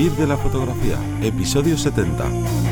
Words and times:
Vivir 0.00 0.16
de 0.16 0.26
la 0.26 0.38
fotografía, 0.38 0.98
episodio 1.20 1.76
70. 1.76 2.69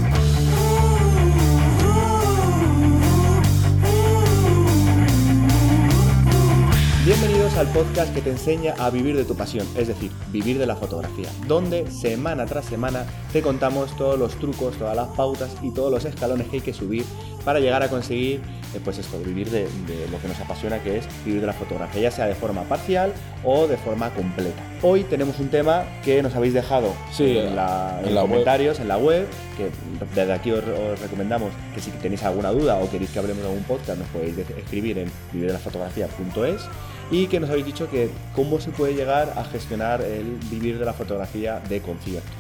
Al 7.59 7.67
podcast 7.73 8.15
que 8.15 8.23
te 8.23 8.31
enseña 8.31 8.75
a 8.79 8.89
vivir 8.89 9.17
de 9.17 9.25
tu 9.25 9.35
pasión, 9.35 9.67
es 9.77 9.89
decir, 9.89 10.13
vivir 10.31 10.61
de 10.61 10.67
la 10.67 10.77
fotografía, 10.77 11.29
donde 11.49 11.91
semana 11.91 12.47
tras 12.47 12.67
semana 12.67 13.05
te 13.33 13.43
contamos 13.43 13.97
todos 13.97 14.17
los 14.17 14.37
trucos, 14.37 14.77
todas 14.77 14.95
las 14.95 15.09
pautas 15.09 15.57
y 15.61 15.73
todos 15.73 15.91
los 15.91 16.05
escalones 16.05 16.47
que 16.47 16.59
hay 16.59 16.63
que 16.63 16.73
subir 16.73 17.05
para 17.45 17.59
llegar 17.59 17.83
a 17.83 17.89
conseguir, 17.89 18.43
eh, 18.75 18.81
pues 18.85 18.99
esto, 18.99 19.19
vivir 19.19 19.51
de, 19.51 19.65
lo 20.09 20.21
que 20.21 20.29
nos 20.29 20.39
apasiona, 20.39 20.81
que 20.85 20.99
es 20.99 21.09
vivir 21.25 21.41
de 21.41 21.49
la 21.49 21.53
fotografía, 21.53 22.03
ya 22.03 22.11
sea 22.13 22.27
de 22.27 22.37
forma 22.37 22.63
parcial 22.63 23.13
o 23.43 23.67
de 23.67 23.77
forma 23.77 24.11
completa. 24.11 24.63
Hoy 24.83 25.03
tenemos 25.03 25.41
un 25.41 25.49
tema 25.49 25.83
que 26.05 26.23
nos 26.23 26.37
habéis 26.37 26.55
dejado 26.55 26.95
en, 27.19 27.57
los 27.57 28.23
comentarios, 28.23 28.79
en 28.79 28.87
la 28.87 28.99
web, 28.99 29.27
que 29.57 29.71
desde 30.15 30.33
aquí 30.33 30.53
os, 30.53 30.63
recomendamos 31.01 31.51
que 31.75 31.81
si 31.81 31.91
tenéis 31.91 32.23
alguna 32.23 32.53
duda 32.53 32.79
o 32.79 32.89
queréis 32.89 33.11
que 33.11 33.19
hablemos 33.19 33.43
de 33.43 33.49
algún 33.49 33.65
podcast, 33.65 33.99
nos 33.99 34.09
podéis 34.11 34.39
escribir 34.39 34.99
en 34.99 35.11
vivirdelafotografía.es 35.33 36.63
y 37.11 37.27
que 37.27 37.41
nos 37.41 37.49
habéis 37.51 37.67
dicho 37.67 37.89
que 37.91 38.11
cómo 38.35 38.61
se 38.61 38.71
puede 38.71 38.95
llegar 38.95 39.33
a 39.37 39.45
gestionar 39.45 40.03
el 40.03 40.37
vivir 40.51 40.79
de 40.79 40.85
la 40.85 40.93
fotografía 40.93 41.61
de 41.69 41.81
conciertos. 41.81 42.31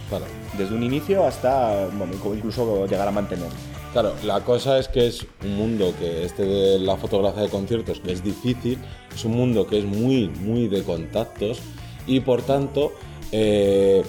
Desde 0.56 0.74
un 0.74 0.82
inicio 0.82 1.24
hasta 1.24 1.86
bueno, 1.86 2.12
incluso 2.34 2.86
llegar 2.86 3.08
a 3.08 3.10
mantenerlo. 3.10 3.54
Claro, 3.92 4.12
la 4.24 4.44
cosa 4.44 4.78
es 4.78 4.88
que 4.88 5.06
es 5.06 5.26
un 5.42 5.56
mundo 5.56 5.94
que 5.98 6.24
este 6.24 6.44
de 6.44 6.78
la 6.78 6.96
fotografía 6.96 7.42
de 7.42 7.48
conciertos 7.48 8.00
que 8.00 8.12
es 8.12 8.22
difícil, 8.22 8.78
es 9.14 9.24
un 9.24 9.32
mundo 9.32 9.66
que 9.66 9.78
es 9.78 9.84
muy, 9.84 10.28
muy 10.28 10.68
de 10.68 10.82
contactos 10.82 11.60
y 12.06 12.20
por 12.20 12.42
tanto 12.42 12.92
eh, 13.32 14.02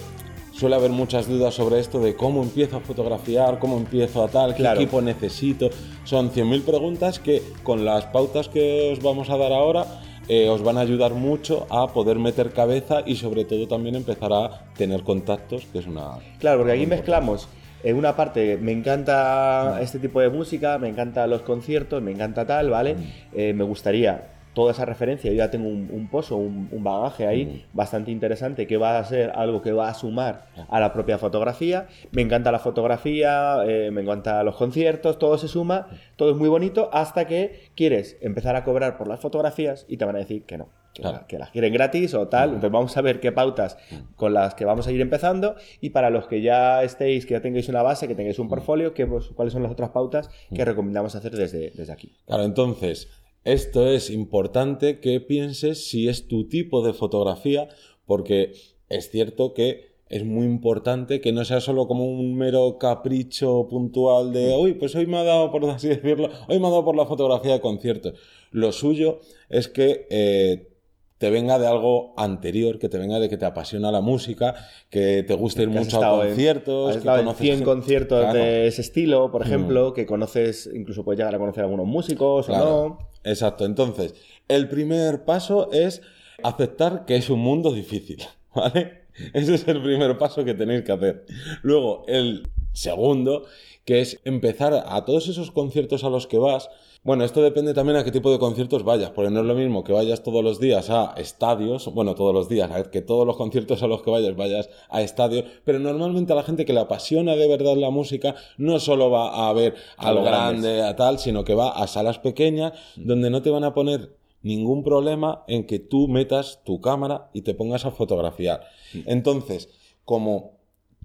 suele 0.52 0.76
haber 0.76 0.90
muchas 0.90 1.26
dudas 1.26 1.54
sobre 1.54 1.80
esto 1.80 1.98
de 1.98 2.14
cómo 2.14 2.42
empiezo 2.42 2.76
a 2.76 2.80
fotografiar, 2.80 3.58
cómo 3.58 3.78
empiezo 3.78 4.22
a 4.22 4.28
tal, 4.28 4.54
qué 4.54 4.70
equipo 4.70 5.00
necesito. 5.00 5.70
Son 6.04 6.30
100.000 6.30 6.62
preguntas 6.62 7.18
que 7.18 7.42
con 7.62 7.86
las 7.86 8.04
pautas 8.06 8.50
que 8.50 8.92
os 8.92 9.02
vamos 9.02 9.30
a 9.30 9.38
dar 9.38 9.52
ahora 9.52 9.86
eh, 10.28 10.48
os 10.48 10.62
van 10.62 10.78
a 10.78 10.80
ayudar 10.80 11.14
mucho 11.14 11.66
a 11.70 11.88
poder 11.88 12.18
meter 12.18 12.50
cabeza 12.50 13.02
y 13.04 13.16
sobre 13.16 13.44
todo 13.44 13.66
también 13.66 13.96
empezar 13.96 14.32
a 14.32 14.64
tener 14.76 15.02
contactos, 15.02 15.66
que 15.72 15.78
es 15.78 15.86
una... 15.86 16.18
Claro, 16.38 16.58
porque 16.58 16.72
aquí 16.72 16.86
mezclamos 16.86 17.48
en 17.82 17.96
una 17.96 18.14
parte 18.14 18.58
me 18.58 18.72
encanta 18.72 19.78
este 19.80 19.98
tipo 19.98 20.20
de 20.20 20.28
música, 20.28 20.78
me 20.78 20.88
encantan 20.88 21.30
los 21.30 21.42
conciertos, 21.42 22.02
me 22.02 22.12
encanta 22.12 22.46
tal, 22.46 22.70
¿vale? 22.70 22.94
Mm. 22.94 22.98
Eh, 23.32 23.52
me 23.54 23.64
gustaría 23.64 24.39
toda 24.60 24.72
esa 24.72 24.84
referencia, 24.84 25.30
yo 25.30 25.38
ya 25.38 25.50
tengo 25.50 25.70
un, 25.70 26.08
pozo, 26.10 26.36
un, 26.36 26.68
bagaje 26.84 27.26
ahí 27.26 27.46
mm. 27.46 27.74
bastante 27.74 28.10
interesante 28.10 28.66
que 28.66 28.76
va 28.76 28.98
a 28.98 29.04
ser 29.04 29.32
algo 29.34 29.62
que 29.62 29.72
va 29.72 29.88
a 29.88 29.94
sumar 29.94 30.48
a 30.68 30.80
la 30.80 30.92
propia 30.92 31.16
fotografía. 31.16 31.86
Me 32.12 32.20
encanta 32.20 32.52
la 32.52 32.58
fotografía, 32.58 33.64
eh, 33.66 33.90
me 33.90 34.02
encantan 34.02 34.44
los 34.44 34.56
conciertos, 34.56 35.18
todo 35.18 35.38
se 35.38 35.48
suma, 35.48 35.86
todo 36.16 36.32
es 36.32 36.36
muy 36.36 36.50
bonito 36.50 36.90
hasta 36.92 37.26
que 37.26 37.70
quieres 37.74 38.18
empezar 38.20 38.54
a 38.54 38.62
cobrar 38.62 38.98
por 38.98 39.08
las 39.08 39.18
fotografías 39.18 39.86
y 39.88 39.96
te 39.96 40.04
van 40.04 40.16
a 40.16 40.18
decir 40.18 40.44
que 40.44 40.58
no. 40.58 40.68
Que, 40.92 41.38
las 41.38 41.50
quieren 41.50 41.72
gratis 41.72 42.12
o 42.14 42.28
tal. 42.28 42.48
Entonces 42.48 42.72
vamos 42.72 42.94
a 42.96 43.00
ver 43.00 43.20
qué 43.20 43.32
pautas 43.32 43.78
con 44.16 44.34
las 44.34 44.54
que 44.54 44.66
vamos 44.66 44.86
a 44.86 44.92
ir 44.92 45.00
empezando 45.00 45.54
y 45.80 45.90
para 45.90 46.10
los 46.10 46.26
que 46.26 46.42
ya 46.42 46.82
estéis, 46.82 47.24
que 47.24 47.32
ya 47.32 47.40
tengáis 47.40 47.68
una 47.70 47.82
base, 47.82 48.08
que 48.08 48.14
tengáis 48.14 48.38
un 48.38 48.48
portfolio, 48.48 48.92
que, 48.92 49.06
pues, 49.06 49.28
cuáles 49.28 49.54
son 49.54 49.62
las 49.62 49.72
otras 49.72 49.90
pautas 49.90 50.28
que 50.54 50.64
recomendamos 50.64 51.14
hacer 51.14 51.34
desde, 51.34 51.70
desde 51.70 51.92
aquí. 51.92 52.12
Claro, 52.26 52.42
entonces, 52.42 53.08
esto 53.44 53.88
es 53.88 54.10
importante 54.10 55.00
que 55.00 55.20
pienses 55.20 55.88
si 55.88 56.08
es 56.08 56.28
tu 56.28 56.48
tipo 56.48 56.84
de 56.84 56.92
fotografía, 56.92 57.68
porque 58.06 58.52
es 58.88 59.10
cierto 59.10 59.54
que 59.54 59.90
es 60.10 60.24
muy 60.24 60.44
importante 60.44 61.20
que 61.20 61.32
no 61.32 61.44
sea 61.44 61.60
solo 61.60 61.86
como 61.86 62.04
un 62.04 62.36
mero 62.36 62.78
capricho 62.78 63.68
puntual 63.70 64.32
de, 64.32 64.56
uy, 64.56 64.74
pues 64.74 64.94
hoy 64.96 65.06
me 65.06 65.18
ha 65.18 65.22
dado, 65.22 65.52
por 65.52 65.64
así 65.70 65.88
decirlo, 65.88 66.28
hoy 66.48 66.58
me 66.58 66.66
ha 66.66 66.70
dado 66.70 66.84
por 66.84 66.96
la 66.96 67.06
fotografía 67.06 67.52
de 67.52 67.60
conciertos. 67.60 68.14
Lo 68.50 68.72
suyo 68.72 69.20
es 69.48 69.68
que 69.68 70.08
eh, 70.10 70.70
te 71.18 71.30
venga 71.30 71.60
de 71.60 71.68
algo 71.68 72.12
anterior, 72.16 72.80
que 72.80 72.88
te 72.88 72.98
venga 72.98 73.20
de 73.20 73.28
que 73.28 73.36
te 73.36 73.44
apasiona 73.44 73.92
la 73.92 74.00
música, 74.00 74.56
que 74.90 75.22
te 75.22 75.34
guste 75.34 75.62
ir 75.62 75.68
mucho 75.68 76.02
a 76.02 76.22
conciertos. 76.22 76.96
En, 76.96 77.02
que 77.02 77.08
conoces 77.08 77.46
100 77.46 77.62
conciertos 77.62 78.32
de 78.32 78.66
ese 78.66 78.80
estilo, 78.80 79.30
por 79.30 79.42
mm. 79.42 79.46
ejemplo, 79.46 79.92
que 79.92 80.06
conoces, 80.06 80.68
incluso 80.74 81.04
puedes 81.04 81.18
llegar 81.18 81.36
a 81.36 81.38
conocer 81.38 81.62
a 81.62 81.66
algunos 81.66 81.86
músicos 81.86 82.48
o 82.48 82.52
no. 82.52 83.09
Exacto. 83.24 83.64
Entonces, 83.64 84.14
el 84.48 84.68
primer 84.68 85.24
paso 85.24 85.70
es 85.72 86.02
aceptar 86.42 87.04
que 87.04 87.16
es 87.16 87.30
un 87.30 87.40
mundo 87.40 87.72
difícil, 87.72 88.18
¿vale? 88.54 89.00
Ese 89.32 89.54
es 89.54 89.68
el 89.68 89.82
primer 89.82 90.16
paso 90.18 90.44
que 90.44 90.54
tenéis 90.54 90.82
que 90.82 90.92
hacer. 90.92 91.26
Luego, 91.62 92.04
el 92.08 92.48
segundo, 92.72 93.44
que 93.84 94.00
es 94.00 94.20
empezar 94.24 94.84
a 94.86 95.04
todos 95.04 95.28
esos 95.28 95.50
conciertos 95.50 96.04
a 96.04 96.10
los 96.10 96.26
que 96.26 96.38
vas, 96.38 96.70
bueno, 97.02 97.24
esto 97.24 97.40
depende 97.40 97.72
también 97.72 97.96
a 97.96 98.04
qué 98.04 98.12
tipo 98.12 98.30
de 98.30 98.38
conciertos 98.38 98.84
vayas, 98.84 99.10
porque 99.10 99.30
no 99.30 99.40
es 99.40 99.46
lo 99.46 99.54
mismo 99.54 99.84
que 99.84 99.92
vayas 99.94 100.22
todos 100.22 100.44
los 100.44 100.60
días 100.60 100.90
a 100.90 101.14
estadios, 101.16 101.86
bueno, 101.94 102.14
todos 102.14 102.34
los 102.34 102.50
días, 102.50 102.70
a 102.70 102.90
que 102.90 103.00
todos 103.00 103.26
los 103.26 103.38
conciertos 103.38 103.82
a 103.82 103.86
los 103.86 104.02
que 104.02 104.10
vayas 104.10 104.36
vayas 104.36 104.68
a 104.90 105.00
estadios, 105.00 105.46
pero 105.64 105.78
normalmente 105.78 106.34
a 106.34 106.36
la 106.36 106.42
gente 106.42 106.66
que 106.66 106.74
le 106.74 106.80
apasiona 106.80 107.36
de 107.36 107.48
verdad 107.48 107.76
la 107.76 107.88
música 107.88 108.34
no 108.58 108.78
solo 108.80 109.10
va 109.10 109.48
a 109.48 109.52
ver 109.54 109.76
a, 109.96 110.12
lo 110.12 110.22
grande, 110.22 110.82
a 110.82 110.94
tal, 110.94 111.18
sino 111.18 111.42
que 111.42 111.54
va 111.54 111.70
a 111.70 111.86
salas 111.86 112.18
pequeñas 112.18 112.74
donde 112.96 113.30
no 113.30 113.40
te 113.40 113.48
van 113.48 113.64
a 113.64 113.72
poner 113.72 114.14
ningún 114.42 114.84
problema 114.84 115.44
en 115.48 115.66
que 115.66 115.78
tú 115.78 116.06
metas 116.06 116.60
tu 116.64 116.82
cámara 116.82 117.30
y 117.32 117.42
te 117.42 117.54
pongas 117.54 117.86
a 117.86 117.92
fotografiar. 117.92 118.66
Entonces, 119.06 119.70
como 120.04 120.59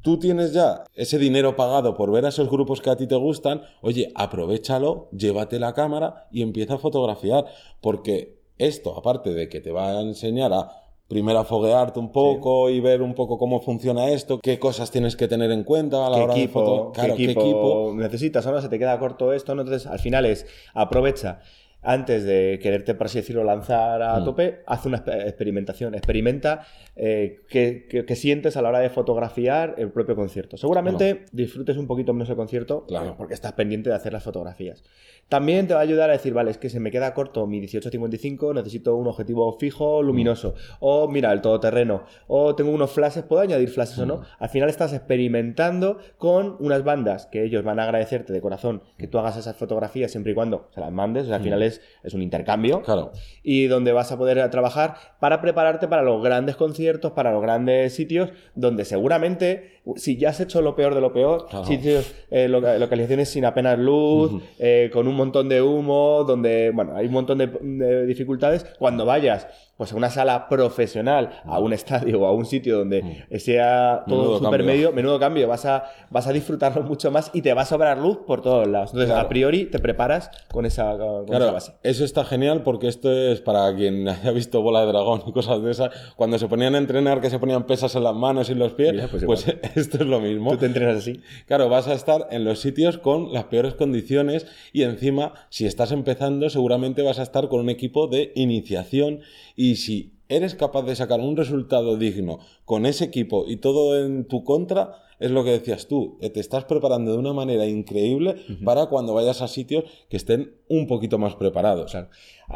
tú 0.05 0.19
tienes 0.19 0.53
ya 0.53 0.83
ese 0.93 1.17
dinero 1.17 1.55
pagado 1.55 1.95
por 1.97 2.11
ver 2.11 2.25
a 2.25 2.29
esos 2.29 2.47
grupos 2.47 2.79
que 2.79 2.91
a 2.91 2.95
ti 2.95 3.07
te 3.07 3.16
gustan, 3.16 3.63
oye, 3.81 4.11
aprovechalo, 4.13 5.09
llévate 5.11 5.57
la 5.57 5.73
cámara 5.73 6.27
y 6.31 6.43
empieza 6.43 6.75
a 6.75 6.77
fotografiar, 6.77 7.45
porque 7.81 8.38
esto, 8.59 8.95
aparte 8.95 9.33
de 9.33 9.49
que 9.49 9.61
te 9.61 9.71
va 9.71 9.89
a 9.89 10.01
enseñar 10.01 10.53
a 10.53 10.69
primero 11.07 11.39
a 11.39 11.43
foguearte 11.43 11.99
un 11.99 12.11
poco 12.11 12.69
y 12.69 12.79
ver 12.81 13.01
un 13.01 13.16
poco 13.16 13.39
cómo 13.39 13.61
funciona 13.61 14.09
esto, 14.09 14.39
qué 14.39 14.59
cosas 14.59 14.91
tienes 14.91 15.16
que 15.16 15.27
tener 15.27 15.51
en 15.51 15.63
cuenta 15.63 16.05
a 16.05 16.09
la 16.11 16.17
hora 16.17 16.35
de 16.35 16.47
foto... 16.49 16.91
¿qué, 16.91 17.31
equipo 17.31 17.91
necesitas, 17.95 18.45
ahora 18.45 18.61
se 18.61 18.69
te 18.69 18.77
queda 18.77 18.99
corto 18.99 19.33
esto, 19.33 19.55
¿no? 19.55 19.63
entonces 19.63 19.87
al 19.87 19.99
final 19.99 20.27
es 20.27 20.45
aprovecha 20.75 21.39
antes 21.85 22.23
de 22.23 22.59
quererte, 22.62 22.96
por 22.96 23.06
así 23.06 23.19
decirlo, 23.19 23.44
lanzar 23.44 24.01
a 24.01 24.19
mm. 24.19 24.25
tope, 24.25 24.59
haz 24.66 24.85
una 24.85 24.97
experimentación, 24.97 25.94
experimenta 25.94 26.66
eh, 26.96 27.41
qué, 27.47 28.16
sientes 28.16 28.57
a 28.57 28.62
la 28.62 28.69
hora 28.69 28.79
de 28.79 28.90
fotografiar 28.90 29.75
el 29.78 29.91
propio 29.91 30.16
concierto. 30.16 30.57
Seguramente 30.57 31.25
disfrutes 31.31 31.78
un 31.78 31.88
poquito 31.88 32.13
menos 32.13 32.29
el 32.29 32.35
concierto 32.35 32.85
claro. 32.88 33.16
porque 33.18 33.34
estás 33.34 33.53
pendiente 33.53 33.90
de 33.90 33.96
hacer 33.96 34.13
las 34.13 34.23
fotografías. 34.23 34.84
También 35.29 35.68
te 35.68 35.73
va 35.73 35.79
a 35.79 35.84
ayudar 35.84 36.09
a 36.09 36.13
decir, 36.13 36.34
vale, 36.34 36.51
es 36.51 36.57
que 36.59 36.69
se 36.69 36.79
me 36.79 36.91
queda 36.91 37.13
corto 37.13 37.47
mi 37.47 37.59
1855, 37.59 38.53
necesito 38.53 38.96
un 38.96 39.07
objetivo 39.07 39.52
fijo, 39.53 40.03
luminoso, 40.03 40.53
o 40.79 41.07
mira, 41.07 41.31
el 41.31 41.41
todoterreno, 41.41 42.03
o 42.28 42.56
tengo 42.56 42.72
unos 42.72 42.91
flashes, 42.91 43.23
puedo 43.23 43.41
añadir 43.41 43.69
flashes 43.69 43.97
o 44.00 44.06
no. 44.06 44.17
Mm. 44.17 44.23
Al 44.40 44.50
final 44.50 44.69
estás 44.69 44.94
experimentando 44.94 45.97
con 46.17 46.57
unas 46.59 46.84
bandas 46.84 47.25
que 47.25 47.44
ellos 47.44 47.63
van 47.63 47.79
a 47.79 47.84
agradecerte 47.84 48.34
de 48.34 48.41
corazón 48.41 48.84
que 48.97 49.07
tú 49.07 49.17
hagas 49.17 49.38
esas 49.38 49.56
fotografías 49.56 50.12
siempre 50.12 50.34
y 50.34 50.35
cuando 50.35 50.69
se 50.73 50.79
las 50.79 50.91
mandes, 50.91 51.29
al 51.29 51.41
final 51.41 51.59
mm. 51.59 51.63
Es, 51.75 51.81
es 52.03 52.13
un 52.13 52.22
intercambio. 52.22 52.81
Claro. 52.81 53.12
Y 53.44 53.68
donde 53.68 53.91
vas 53.91 54.12
a 54.12 54.18
poder 54.18 54.50
trabajar 54.50 54.96
para 55.19 55.41
prepararte 55.41 55.88
para 55.88 56.02
los 56.02 56.24
grandes 56.24 56.56
conciertos, 56.56 57.12
para 57.12 57.31
los 57.31 57.41
grandes 57.41 57.94
sitios, 57.94 58.30
donde 58.56 58.86
seguramente 58.86 59.75
si 59.96 60.18
ya 60.18 60.30
has 60.30 60.40
hecho 60.40 60.62
lo 60.62 60.75
peor 60.75 60.96
de 60.96 61.02
lo 61.02 61.14
peor, 61.14 61.47
sitios, 61.66 62.14
eh, 62.31 62.47
localizaciones 62.47 63.30
sin 63.30 63.46
apenas 63.46 63.78
luz, 63.78 64.41
eh, 64.58 64.90
con 64.91 65.08
un 65.08 65.16
montón 65.16 65.47
de 65.47 65.62
humo, 65.62 66.24
donde, 66.24 66.72
bueno, 66.74 66.96
hay 66.96 67.06
un 67.06 67.14
montón 67.14 67.38
de 67.38 68.06
dificultades, 68.06 68.66
cuando 68.80 69.06
vayas 69.06 69.47
pues 69.78 69.91
a 69.91 69.96
una 69.96 70.09
sala 70.09 70.47
profesional, 70.47 71.41
a 71.46 71.59
un 71.59 71.74
estadio 71.74 72.22
o 72.22 72.26
a 72.26 72.32
un 72.32 72.46
sitio 72.46 72.78
donde 72.78 73.26
sea 73.40 74.03
todo 74.08 74.40
super 74.40 74.64
medio, 74.64 74.94
menudo 74.94 75.20
cambio, 75.20 75.47
vas 75.47 75.66
a, 75.66 75.85
vas 76.09 76.28
a 76.28 76.34
disfrutarlo 76.34 76.84
mucho 76.84 77.11
más 77.11 77.29
y 77.34 77.41
te 77.41 77.53
va 77.53 77.64
a 77.64 77.66
sobrar 77.66 77.97
luz 77.97 78.20
por 78.26 78.41
todos 78.41 78.67
lados. 78.67 78.91
Entonces, 78.94 79.16
a 79.16 79.28
priori 79.28 79.66
te 79.66 79.79
preparas 79.79 80.32
con 80.52 80.66
esa, 80.66 80.96
claro, 81.28 81.52
base. 81.52 81.73
Eso 81.84 82.05
está 82.05 82.23
genial 82.23 82.64
porque 82.64 82.88
esto 82.88 83.11
es 83.11 83.41
para 83.41 83.76
quien 83.76 84.08
haya 84.09 84.32
visto 84.32 84.61
bola 84.61 84.82
de 84.82 84.88
dragón 84.88 85.23
y 85.28 85.34
cosas 85.34 85.61
de 85.61 85.72
esas, 85.72 85.91
cuando 86.16 86.40
se 86.40 86.47
ponían 86.47 86.76
a 86.76 86.78
entrenar 86.78 87.20
que 87.20 87.29
se 87.29 87.40
ponían 87.40 87.66
pesas 87.66 87.96
en 87.96 88.03
las 88.03 88.16
manos 88.16 88.49
y 88.49 88.55
los 88.55 88.73
pies, 88.73 88.94
pues, 89.11 89.26
pues 89.26 89.46
esto 89.76 89.97
es 89.97 90.05
lo 90.05 90.22
mismo. 90.22 90.52
Tú 90.52 90.58
te 90.58 90.66
entrenas 90.67 90.97
así. 90.97 91.20
Claro, 91.47 91.67
vas 91.67 91.88
a 91.88 91.94
estar 91.94 92.28
en 92.32 92.46
los 92.46 92.59
sitios 92.59 92.97
con 92.97 93.34
las 93.34 93.46
peores 93.46 93.73
condiciones 93.73 94.47
y 94.72 94.84
encima, 94.84 95.34
si 95.49 95.66
estás 95.66 95.91
empezando, 95.91 96.49
seguramente 96.49 97.02
vas 97.02 97.20
a 97.20 97.23
estar 97.23 97.49
con 97.49 97.59
un 97.59 97.70
equipo 97.70 98.08
de 98.08 98.32
iniciación 98.35 99.20
y 99.58 99.65
si 99.76 100.14
eres 100.29 100.56
capaz 100.56 100.84
de 100.84 100.96
sacar 100.96 101.20
un 101.20 101.38
resultado 101.38 101.97
digno 101.97 102.40
con 102.66 102.85
ese 102.85 103.06
equipo 103.06 103.46
y 103.47 103.58
todo 103.58 104.03
en 104.03 104.26
tu 104.26 104.44
contra, 104.44 104.96
es 105.20 105.32
lo 105.32 105.44
que 105.44 105.52
decías 105.52 105.88
tú, 105.88 106.17
te 106.20 106.40
estás 106.40 106.66
preparando 106.66 107.14
de 107.14 107.17
una 107.17 107.34
manera 107.34 107.66
increíble 107.66 108.35
para 108.64 108.88
cuando 108.88 109.14
vayas 109.14 109.41
a 109.41 109.47
sitios 109.47 109.85
que 110.09 110.17
estén 110.17 110.56
un 110.67 110.88
poquito 110.88 111.17
más 111.17 111.35
preparados. 111.35 111.96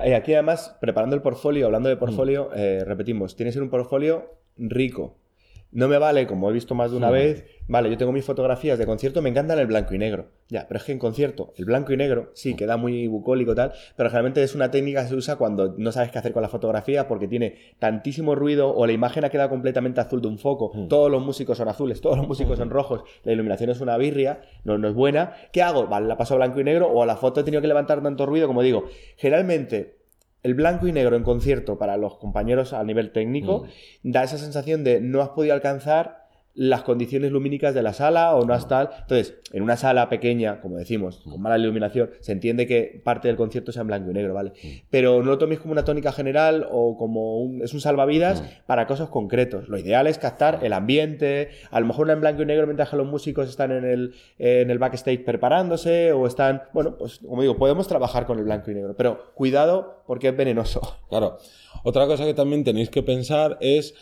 Eh, 0.04 0.16
aquí 0.16 0.34
además, 0.34 0.78
preparando 0.82 1.16
el 1.16 1.22
portfolio, 1.22 1.68
hablando 1.68 1.90
de 1.90 1.98
portfolio, 1.98 2.50
mm. 2.50 2.58
eh, 2.58 2.84
repetimos, 2.86 3.36
tienes 3.36 3.56
un 3.56 3.70
portfolio 3.70 4.40
rico, 4.58 5.19
No 5.72 5.88
me 5.88 6.00
vale, 6.00 6.26
como 6.26 6.50
he 6.50 6.54
visto 6.54 6.74
más 6.74 6.90
de 6.90 6.98
una 6.98 7.12
vez, 7.12 7.46
vale, 7.68 7.92
yo 7.92 7.98
tengo 7.98 8.12
mis 8.12 8.26
fotografías 8.26 8.80
de 8.80 8.88
concierto, 8.88 9.22
me 9.22 9.30
encantan 9.30 9.60
el 9.60 9.68
blanco 9.68 9.94
y 9.94 10.00
negro. 10.00 10.30
Ya, 10.48 10.68
pero 10.68 10.80
es 10.80 10.84
que 10.84 10.92
en 10.92 10.98
concierto, 10.98 11.54
el 11.58 11.66
blanco 11.66 11.94
y 11.94 11.98
negro, 11.98 12.32
sí, 12.34 12.56
queda 12.56 12.76
muy 12.76 13.06
bucólico 13.06 13.52
y 13.52 13.56
tal, 13.56 13.74
pero 13.96 14.10
generalmente 14.10 14.42
es 14.42 14.56
una 14.56 14.72
técnica 14.72 15.04
que 15.04 15.10
se 15.10 15.16
usa 15.16 15.36
cuando 15.36 15.76
no 15.78 15.92
sabes 15.92 16.10
qué 16.10 16.18
hacer 16.18 16.34
con 16.34 16.42
la 16.42 16.50
fotografía 16.50 17.08
porque 17.08 17.28
tiene 17.28 17.56
tantísimo 17.78 18.34
ruido 18.34 18.74
o 18.74 18.88
la 18.88 18.94
imagen 18.94 19.26
ha 19.26 19.30
quedado 19.30 19.50
completamente 19.50 20.02
azul 20.02 20.22
de 20.22 20.28
un 20.28 20.40
foco, 20.40 20.72
todos 20.90 21.12
los 21.12 21.24
músicos 21.24 21.60
son 21.60 21.68
azules, 21.68 22.02
todos 22.02 22.18
los 22.18 22.28
músicos 22.28 22.58
son 22.58 22.72
rojos, 22.72 23.04
la 23.24 23.34
iluminación 23.34 23.70
es 23.70 23.80
una 23.80 23.96
birria, 23.98 24.42
no, 24.64 24.80
no 24.80 24.88
es 24.88 24.96
buena. 24.96 25.34
¿Qué 25.54 25.62
hago? 25.62 25.86
Vale, 25.86 26.08
la 26.08 26.18
paso 26.18 26.34
a 26.34 26.38
blanco 26.38 26.60
y 26.60 26.64
negro 26.64 26.88
o 26.88 27.04
a 27.04 27.06
la 27.06 27.16
foto 27.16 27.42
he 27.42 27.44
tenido 27.44 27.62
que 27.62 27.68
levantar 27.68 28.02
tanto 28.02 28.26
ruido, 28.26 28.48
como 28.48 28.64
digo, 28.64 28.86
generalmente 29.18 29.99
el 30.44 30.54
blanco 30.54 30.88
y 30.88 30.92
negro 30.92 31.16
en 31.16 31.24
concierto 31.24 31.78
para 31.78 31.98
los 31.98 32.18
compañeros 32.18 32.74
a 32.74 32.84
nivel 32.84 33.12
técnico 33.12 33.66
da 34.04 34.24
esa 34.24 34.38
sensación 34.38 34.84
de 34.84 35.02
no 35.02 35.22
has 35.22 35.30
podido 35.30 35.54
alcanzar 35.54 36.29
las 36.56 36.84
condiciones 36.84 37.32
lumínicas 37.32 37.74
de 37.74 37.82
la 37.82 37.94
sala 37.94 38.36
o 38.36 38.46
no 38.46 38.54
has 38.54 38.68
tal. 38.68 38.90
Entonces, 39.02 39.36
en 39.54 39.64
una 39.64 39.78
sala 39.78 40.10
pequeña, 40.10 40.60
como 40.62 40.78
decimos, 40.78 41.22
con 41.24 41.42
mala 41.42 41.58
iluminación, 41.58 42.10
se 42.20 42.32
entiende 42.32 42.68
que 42.68 43.02
parte 43.04 43.28
del 43.28 43.38
concierto 43.38 43.72
sea 43.72 43.82
en 43.82 43.88
blanco 43.88 44.12
y 44.12 44.14
negro, 44.14 44.34
¿vale? 44.34 44.52
Pero 44.90 45.24
no 45.24 45.32
lo 45.32 45.38
toméis 45.38 45.60
como 45.60 45.72
una 45.72 45.86
tónica 45.86 46.12
general 46.12 46.68
o 46.70 46.98
como 46.98 47.40
un, 47.40 47.62
es 47.62 47.74
un 47.74 47.82
salvavidas 47.82 48.44
para 48.66 48.88
cosas 48.88 49.10
concretos. 49.10 49.70
Lo 49.70 49.78
ideal 49.78 50.08
es 50.08 50.18
captar 50.18 50.60
el 50.64 50.74
ambiente, 50.74 51.50
a 51.72 51.80
lo 51.80 51.86
mejor 51.86 52.06
una 52.06 52.14
en 52.14 52.22
blanco 52.22 52.42
y 52.42 52.46
negro 52.46 52.68
mientras 52.68 52.90
que 52.90 52.98
los 52.98 53.08
músicos 53.08 53.48
están 53.48 53.72
en 53.72 53.86
el, 53.86 54.14
en 54.38 54.70
el 54.70 54.80
backstage 54.80 55.24
preparándose 55.24 56.12
o 56.12 56.28
están, 56.28 56.64
bueno, 56.74 56.98
pues 56.98 57.20
como 57.20 57.42
digo, 57.42 57.58
podemos 57.58 57.88
trabajar 57.88 58.26
con 58.26 58.38
el 58.38 58.46
blanco 58.46 58.72
y 58.72 58.76
negro, 58.76 58.96
pero 58.98 59.34
cuidado 59.34 60.04
porque 60.08 60.30
es 60.30 60.36
venenoso. 60.36 60.98
Claro. 61.10 61.38
Otra 61.84 62.06
cosa 62.08 62.26
que 62.26 62.34
también 62.34 62.64
tenéis 62.64 62.90
que 62.90 63.04
pensar 63.04 63.58
es 63.62 63.96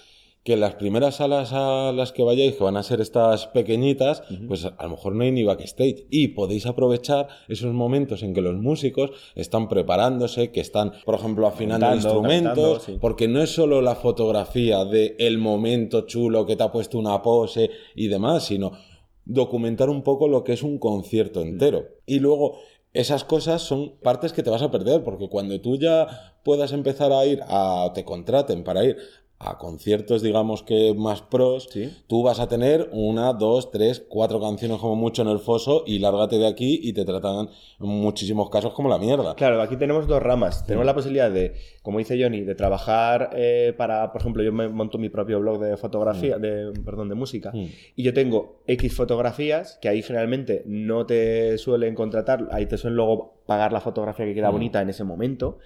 que 0.48 0.56
las 0.56 0.76
primeras 0.76 1.16
salas 1.16 1.52
a 1.52 1.92
las 1.92 2.14
que 2.14 2.24
vayáis, 2.24 2.56
que 2.56 2.64
van 2.64 2.78
a 2.78 2.84
ser 2.84 3.02
estas 3.02 3.48
pequeñitas, 3.48 4.24
pues 4.48 4.64
a 4.64 4.84
lo 4.84 4.92
mejor 4.92 5.14
no 5.14 5.26
hay 5.26 5.32
ni 5.34 5.44
backstage. 5.44 6.06
Y 6.10 6.30
podéis 6.30 6.66
aprovechar 6.66 7.28
esos 7.50 7.74
momentos 7.74 8.24
en 8.24 8.34
que 8.34 8.40
los 8.40 8.56
músicos 8.56 9.12
están 9.36 9.68
preparándose, 9.68 10.54
que 10.54 10.62
están, 10.62 10.94
por 11.04 11.16
ejemplo, 11.16 11.48
afinando 11.48 11.88
Cantando, 11.88 12.08
instrumentos, 12.08 12.56
cantando, 12.56 12.80
sí. 12.80 12.98
porque 13.02 13.28
no 13.28 13.42
es 13.42 13.50
solo 13.50 13.82
la 13.82 13.96
fotografía 13.96 14.86
de 14.86 15.18
el 15.20 15.38
momento 15.38 16.06
chulo 16.06 16.46
que 16.46 16.56
te 16.56 16.64
ha 16.64 16.72
puesto 16.72 16.98
una 16.98 17.22
pose 17.22 17.70
y 17.94 18.08
demás, 18.08 18.46
sino 18.46 18.72
documentar 19.26 19.90
un 19.90 20.02
poco 20.02 20.30
lo 20.30 20.46
que 20.46 20.54
es 20.54 20.64
un 20.64 20.78
concierto 20.80 21.42
entero. 21.42 21.88
Y 22.06 22.20
luego 22.20 22.60
esas 22.94 23.26
cosas 23.26 23.64
son 23.64 23.98
partes 24.02 24.32
que 24.32 24.44
te 24.44 24.50
vas 24.50 24.62
a 24.62 24.72
perder, 24.72 25.04
porque 25.04 25.28
cuando 25.28 25.60
tú 25.60 25.76
ya 25.76 26.38
puedas 26.46 26.72
empezar 26.72 27.12
a 27.12 27.26
ir 27.26 27.42
a, 27.50 27.92
te 27.94 28.06
contraten 28.06 28.64
para 28.64 28.86
ir 28.86 28.96
a 29.40 29.60
conciertos, 29.60 30.24
digamos 30.24 30.64
que 30.64 30.96
más 30.98 31.22
pros, 31.22 31.70
Sí. 31.72 31.96
tú 32.08 32.24
vas 32.24 32.40
a 32.40 32.48
tener 32.48 32.90
una, 32.92 33.34
dos, 33.34 33.70
tres, 33.70 34.04
cuatro 34.10 34.42
canciones 34.42 34.80
como 34.80 34.96
mucho 34.96 35.22
en 35.22 35.28
el 35.28 35.38
foso 35.38 35.84
y 35.86 36.00
lárgate 36.00 36.40
de 36.40 36.48
aquí 36.48 36.80
y 36.82 36.92
te 36.94 37.06
tratan 37.06 37.50
en 37.80 37.88
muchísimos 37.88 38.50
casos 38.50 38.74
como 38.74 38.90
la 38.90 38.98
mierda. 38.98 39.36
Claro, 39.36 39.62
aquí 39.62 39.78
tenemos 39.78 40.08
dos 40.08 40.24
ramas. 40.24 40.66
Tenemos 40.66 40.88
la 40.88 40.96
posibilidad 40.96 41.30
de, 41.30 41.54
como 41.84 42.00
dice 42.00 42.20
Johnny, 42.20 42.42
de 42.42 42.56
trabajar 42.56 43.30
eh, 43.36 43.76
para, 43.78 44.12
por 44.12 44.22
ejemplo, 44.22 44.42
yo 44.42 44.52
me 44.52 44.70
monto 44.70 44.98
mi 44.98 45.10
propio 45.10 45.40
blog 45.40 45.60
de 45.60 45.78
fotografía, 45.78 46.40
de, 46.40 46.72
perdón, 46.84 47.10
de 47.10 47.16
música, 47.16 47.52
Mm. 47.54 47.66
y 47.96 48.04
yo 48.04 48.14
tengo 48.16 48.64
X 48.66 48.96
fotografías 48.96 49.78
que 49.82 49.88
ahí 49.90 50.02
generalmente 50.02 50.64
no 50.66 51.06
te 51.06 51.60
suelen 51.60 51.94
contratar, 51.94 52.48
ahí 52.52 52.66
te 52.66 52.78
suelen 52.78 52.98
luego 52.98 53.36
pagar 53.46 53.72
la 53.72 53.82
fotografía 53.82 54.26
que 54.26 54.34
queda 54.34 54.50
Mm. 54.50 54.54
bonita 54.54 54.82
en 54.82 54.90
ese 54.90 55.04
momento. 55.04 55.60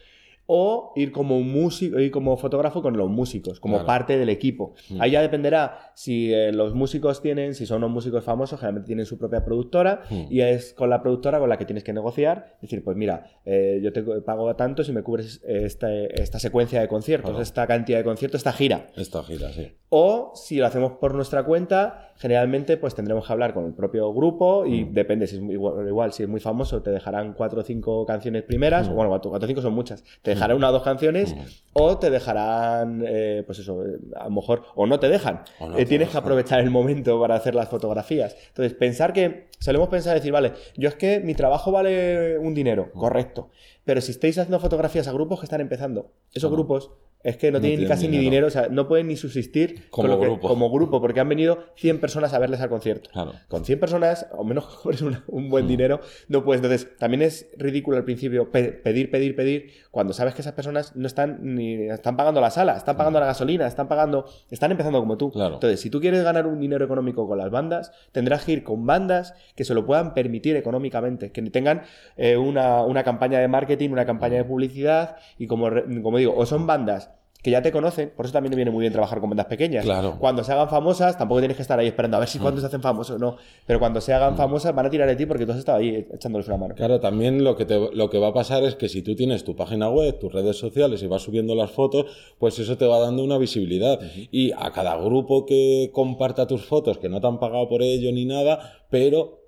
O 0.54 0.92
ir 0.98 1.14
como 1.14 1.40
músico, 1.40 1.98
ir 1.98 2.12
como 2.12 2.36
fotógrafo 2.36 2.82
con 2.82 2.98
los 2.98 3.10
músicos, 3.10 3.62
como 3.62 3.76
Claro. 3.76 3.88
parte 3.88 4.18
del 4.18 4.28
equipo. 4.28 4.74
Mm. 4.90 5.02
Ahí 5.02 5.12
ya 5.12 5.22
dependerá 5.22 5.92
si 5.96 6.34
eh, 6.34 6.52
los 6.52 6.76
músicos 6.76 7.22
tienen, 7.22 7.56
si 7.56 7.66
son 7.66 7.78
unos 7.78 7.92
músicos 7.92 8.26
famosos, 8.26 8.60
generalmente 8.60 8.88
tienen 8.88 9.06
su 9.06 9.18
propia 9.18 9.46
productora 9.46 10.02
Mm. 10.10 10.24
y 10.30 10.42
es 10.42 10.74
con 10.74 10.90
la 10.90 11.02
productora 11.02 11.40
con 11.40 11.48
la 11.48 11.58
que 11.58 11.64
tienes 11.64 11.86
que 11.86 11.94
negociar. 11.94 12.58
Decir, 12.62 12.84
pues 12.84 12.98
mira, 12.98 13.24
eh, 13.46 13.80
yo 13.82 13.94
te 13.94 14.04
pago 14.04 14.54
tanto 14.58 14.84
si 14.84 14.92
me 14.92 15.04
cubres 15.04 15.42
eh, 15.48 15.62
esta, 15.64 15.90
esta 15.94 16.38
secuencia 16.38 16.82
de 16.82 16.90
conciertos, 16.90 17.30
Claro. 17.32 17.44
esta 17.44 17.66
cantidad 17.66 18.00
de 18.00 18.04
conciertos, 18.04 18.40
esta 18.40 18.52
gira. 18.52 18.88
Esta 18.98 19.24
gira, 19.24 19.54
sí. 19.54 19.72
O 19.88 20.34
si 20.36 20.58
lo 20.58 20.66
hacemos 20.66 20.94
por 21.00 21.16
nuestra 21.16 21.44
cuenta, 21.44 22.11
generalmente 22.22 22.78
pues 22.78 22.94
tendremos 22.94 23.26
que 23.26 23.34
hablar 23.34 23.52
con 23.54 23.66
el 23.66 23.74
propio 23.74 24.14
grupo 24.14 24.64
y 24.68 24.86
Mm. 24.86 24.94
depende, 24.94 25.26
si 25.26 25.38
es 25.38 25.42
muy- 25.42 25.56
igual, 25.56 25.88
igual, 25.88 26.14
si 26.14 26.22
es 26.22 26.30
muy 26.30 26.40
famoso 26.40 26.84
te 26.84 26.92
dejarán 26.92 27.34
cuatro 27.34 27.62
o 27.62 27.64
cinco 27.64 28.06
canciones 28.06 28.44
primeras, 28.44 28.88
Mm. 28.88 28.92
o 28.92 28.96
bueno, 28.96 29.10
cuatro, 29.10 29.32
cuatro 29.32 29.46
o 29.46 29.48
cinco 29.48 29.62
son 29.64 29.74
muchas, 29.74 30.04
te 30.22 30.32
dejarán 30.32 30.56
una 30.58 30.70
o 30.70 30.72
dos 30.72 30.84
canciones 30.84 31.36
Mm. 31.36 31.40
o 31.74 31.98
te 31.98 32.12
dejarán, 32.12 33.04
eh, 33.08 33.42
pues 33.46 33.58
eso, 33.58 33.84
eh, 33.84 33.98
a 34.16 34.26
lo 34.26 34.30
mejor, 34.32 34.62
o 34.76 34.86
no 34.86 35.00
te 35.00 35.10
dejan. 35.10 35.42
No 35.60 35.74
Eh, 35.74 35.78
te 35.78 35.86
tienes 35.88 36.10
que 36.10 36.18
aprovechar 36.18 36.60
el 36.60 36.70
momento 36.70 37.20
para 37.20 37.34
hacer 37.36 37.56
las 37.56 37.70
fotografías. 37.70 38.36
Entonces, 38.50 38.76
pensar 38.76 39.14
que, 39.14 39.48
solemos 39.60 39.90
pensar, 39.90 40.14
decir, 40.14 40.32
vale, 40.32 40.54
yo 40.78 40.90
es 40.90 40.96
que 40.96 41.20
mi 41.22 41.34
trabajo 41.34 41.72
vale 41.72 42.38
un 42.38 42.54
dinero, 42.54 42.92
Mm. 42.94 43.00
correcto, 43.00 43.50
pero 43.84 44.00
si 44.00 44.12
estáis 44.12 44.38
haciendo 44.38 44.60
fotografías 44.60 45.08
a 45.08 45.12
grupos 45.12 45.40
que 45.40 45.46
están 45.48 45.62
empezando, 45.62 46.12
esos 46.34 46.52
grupos 46.52 46.92
es 47.24 47.38
que 47.38 47.52
no, 47.52 47.58
No 47.58 47.62
tienen 47.62 47.80
tienen 47.80 47.88
casi 47.96 48.08
ni 48.08 48.18
dinero. 48.18 48.48
o 48.48 48.50
sea, 48.50 48.68
no 48.70 48.88
pueden 48.88 49.08
ni 49.08 49.16
subsistir 49.16 49.90
Como 49.90 50.08
con 50.08 50.16
lo 50.16 50.20
que- 50.20 50.26
grupo. 50.28 50.48
como 50.48 50.70
grupo, 50.72 51.02
porque 51.02 51.20
han 51.20 51.30
venido 51.30 51.60
100 51.76 52.00
personas 52.00 52.34
a 52.34 52.40
verles 52.40 52.62
al 52.62 52.70
concierto. 52.70 53.10
Claro. 53.12 53.34
Con 53.48 53.64
100 53.66 53.80
personas, 53.80 54.28
o 54.32 54.44
menos 54.44 54.66
cobres 54.84 55.02
un 55.02 55.50
buen 55.50 55.66
Mm. 55.66 55.68
dinero, 55.68 56.00
no 56.28 56.44
puedes. 56.44 56.62
Entonces, 56.64 56.98
también 56.98 57.22
es 57.22 57.50
ridículo 57.58 57.98
al 57.98 58.04
principio 58.04 58.50
pe- 58.52 58.72
pedir, 58.72 59.12
pedir, 59.12 59.36
pedir, 59.36 59.72
cuando 59.92 60.14
sabes 60.14 60.34
que 60.34 60.42
esas 60.42 60.54
personas 60.54 60.96
no 60.96 61.08
están 61.08 61.40
ni 61.42 61.90
están 61.90 62.16
pagando 62.18 62.42
la 62.42 62.50
sala, 62.52 62.78
están 62.78 62.98
pagando 62.98 63.20
la 63.20 63.26
gasolina, 63.28 63.68
están 63.68 63.88
pagando, 63.88 64.26
están 64.50 64.72
empezando 64.72 65.00
como 65.00 65.18
tú. 65.18 65.32
Claro. 65.32 65.56
Entonces, 65.56 65.80
si 65.80 65.90
tú 65.90 66.00
quieres 66.02 66.24
ganar 66.24 66.48
un 66.48 66.60
dinero 66.60 66.84
económico 66.86 67.28
con 67.28 67.38
las 67.38 67.50
bandas, 67.52 67.92
tendrás 68.12 68.46
que 68.46 68.54
ir 68.54 68.64
con 68.64 68.86
bandas 68.86 69.34
que 69.56 69.64
se 69.64 69.74
lo 69.74 69.86
puedan 69.86 70.14
permitir 70.14 70.56
económicamente, 70.56 71.32
que 71.32 71.42
tengan 71.44 71.84
eh, 72.18 72.38
una, 72.38 72.84
una 72.84 73.04
campaña 73.04 73.40
de 73.40 73.48
marketing, 73.48 73.90
una 73.92 74.06
campaña 74.06 74.38
de 74.38 74.46
publicidad, 74.46 75.18
y 75.38 75.48
como, 75.48 75.70
como 76.02 76.18
digo, 76.18 76.34
o 76.36 76.46
son 76.46 76.66
bandas 76.66 77.11
que 77.42 77.50
ya 77.50 77.62
te 77.64 77.72
conocen, 77.72 78.12
por 78.16 78.26
eso 78.26 78.34
también 78.34 78.56
viene 78.56 78.70
muy 78.70 78.82
bien 78.82 78.94
trabajar 78.94 79.20
con 79.20 79.30
bandas 79.30 79.48
pequeñas. 79.48 79.84
Claro. 79.84 80.18
Cuando 80.20 80.44
se 80.44 80.52
hagan 80.52 80.70
famosas, 80.70 81.18
tampoco 81.18 81.40
tienes 81.42 81.56
que 81.58 81.64
estar 81.64 81.80
ahí 81.80 81.88
esperando 81.88 82.18
a 82.18 82.20
ver 82.20 82.30
si 82.30 82.38
Mm. 82.38 82.42
cuándo 82.44 82.62
se 82.62 82.68
hacen 82.68 82.82
famosos, 82.82 83.20
no. 83.20 83.36
Pero 83.66 83.80
cuando 83.80 84.00
se 84.00 84.14
hagan 84.14 84.38
famosas, 84.38 84.76
van 84.76 84.86
a 84.86 84.90
tirar 84.92 85.08
de 85.08 85.16
ti 85.16 85.26
porque 85.26 85.46
tú 85.48 85.52
has 85.54 85.58
estado 85.58 85.80
ahí 85.80 86.06
echándoles 86.14 86.48
una 86.48 86.58
mano. 86.58 86.76
Claro, 86.76 87.00
también 87.00 87.44
lo 87.44 87.56
que, 87.56 87.66
te- 87.66 87.96
lo 87.96 88.10
que 88.12 88.20
va 88.20 88.28
a 88.28 88.34
pasar 88.34 88.64
es 88.64 88.76
que 88.76 88.90
si 88.90 89.02
tú 89.02 89.16
tienes 89.16 89.44
tu 89.44 89.56
página 89.56 89.90
web, 89.90 90.20
tus 90.20 90.32
redes 90.32 90.58
sociales 90.58 91.02
y 91.02 91.08
vas 91.08 91.24
subiendo 91.24 91.56
las 91.56 91.72
fotos, 91.72 92.06
pues 92.38 92.60
eso 92.60 92.78
te 92.78 92.86
va 92.86 93.00
dando 93.00 93.24
una 93.24 93.40
visibilidad. 93.40 94.00
Y 94.32 94.52
a 94.52 94.72
cada 94.72 94.96
grupo 94.98 95.46
que 95.48 95.90
comparta 95.94 96.46
tus 96.46 96.64
fotos, 96.66 97.00
que 97.00 97.10
no 97.10 97.20
te 97.22 97.26
han 97.28 97.40
pagado 97.40 97.68
por 97.68 97.82
ello 97.82 98.12
ni 98.12 98.26
nada, 98.26 98.84
pero 98.92 99.41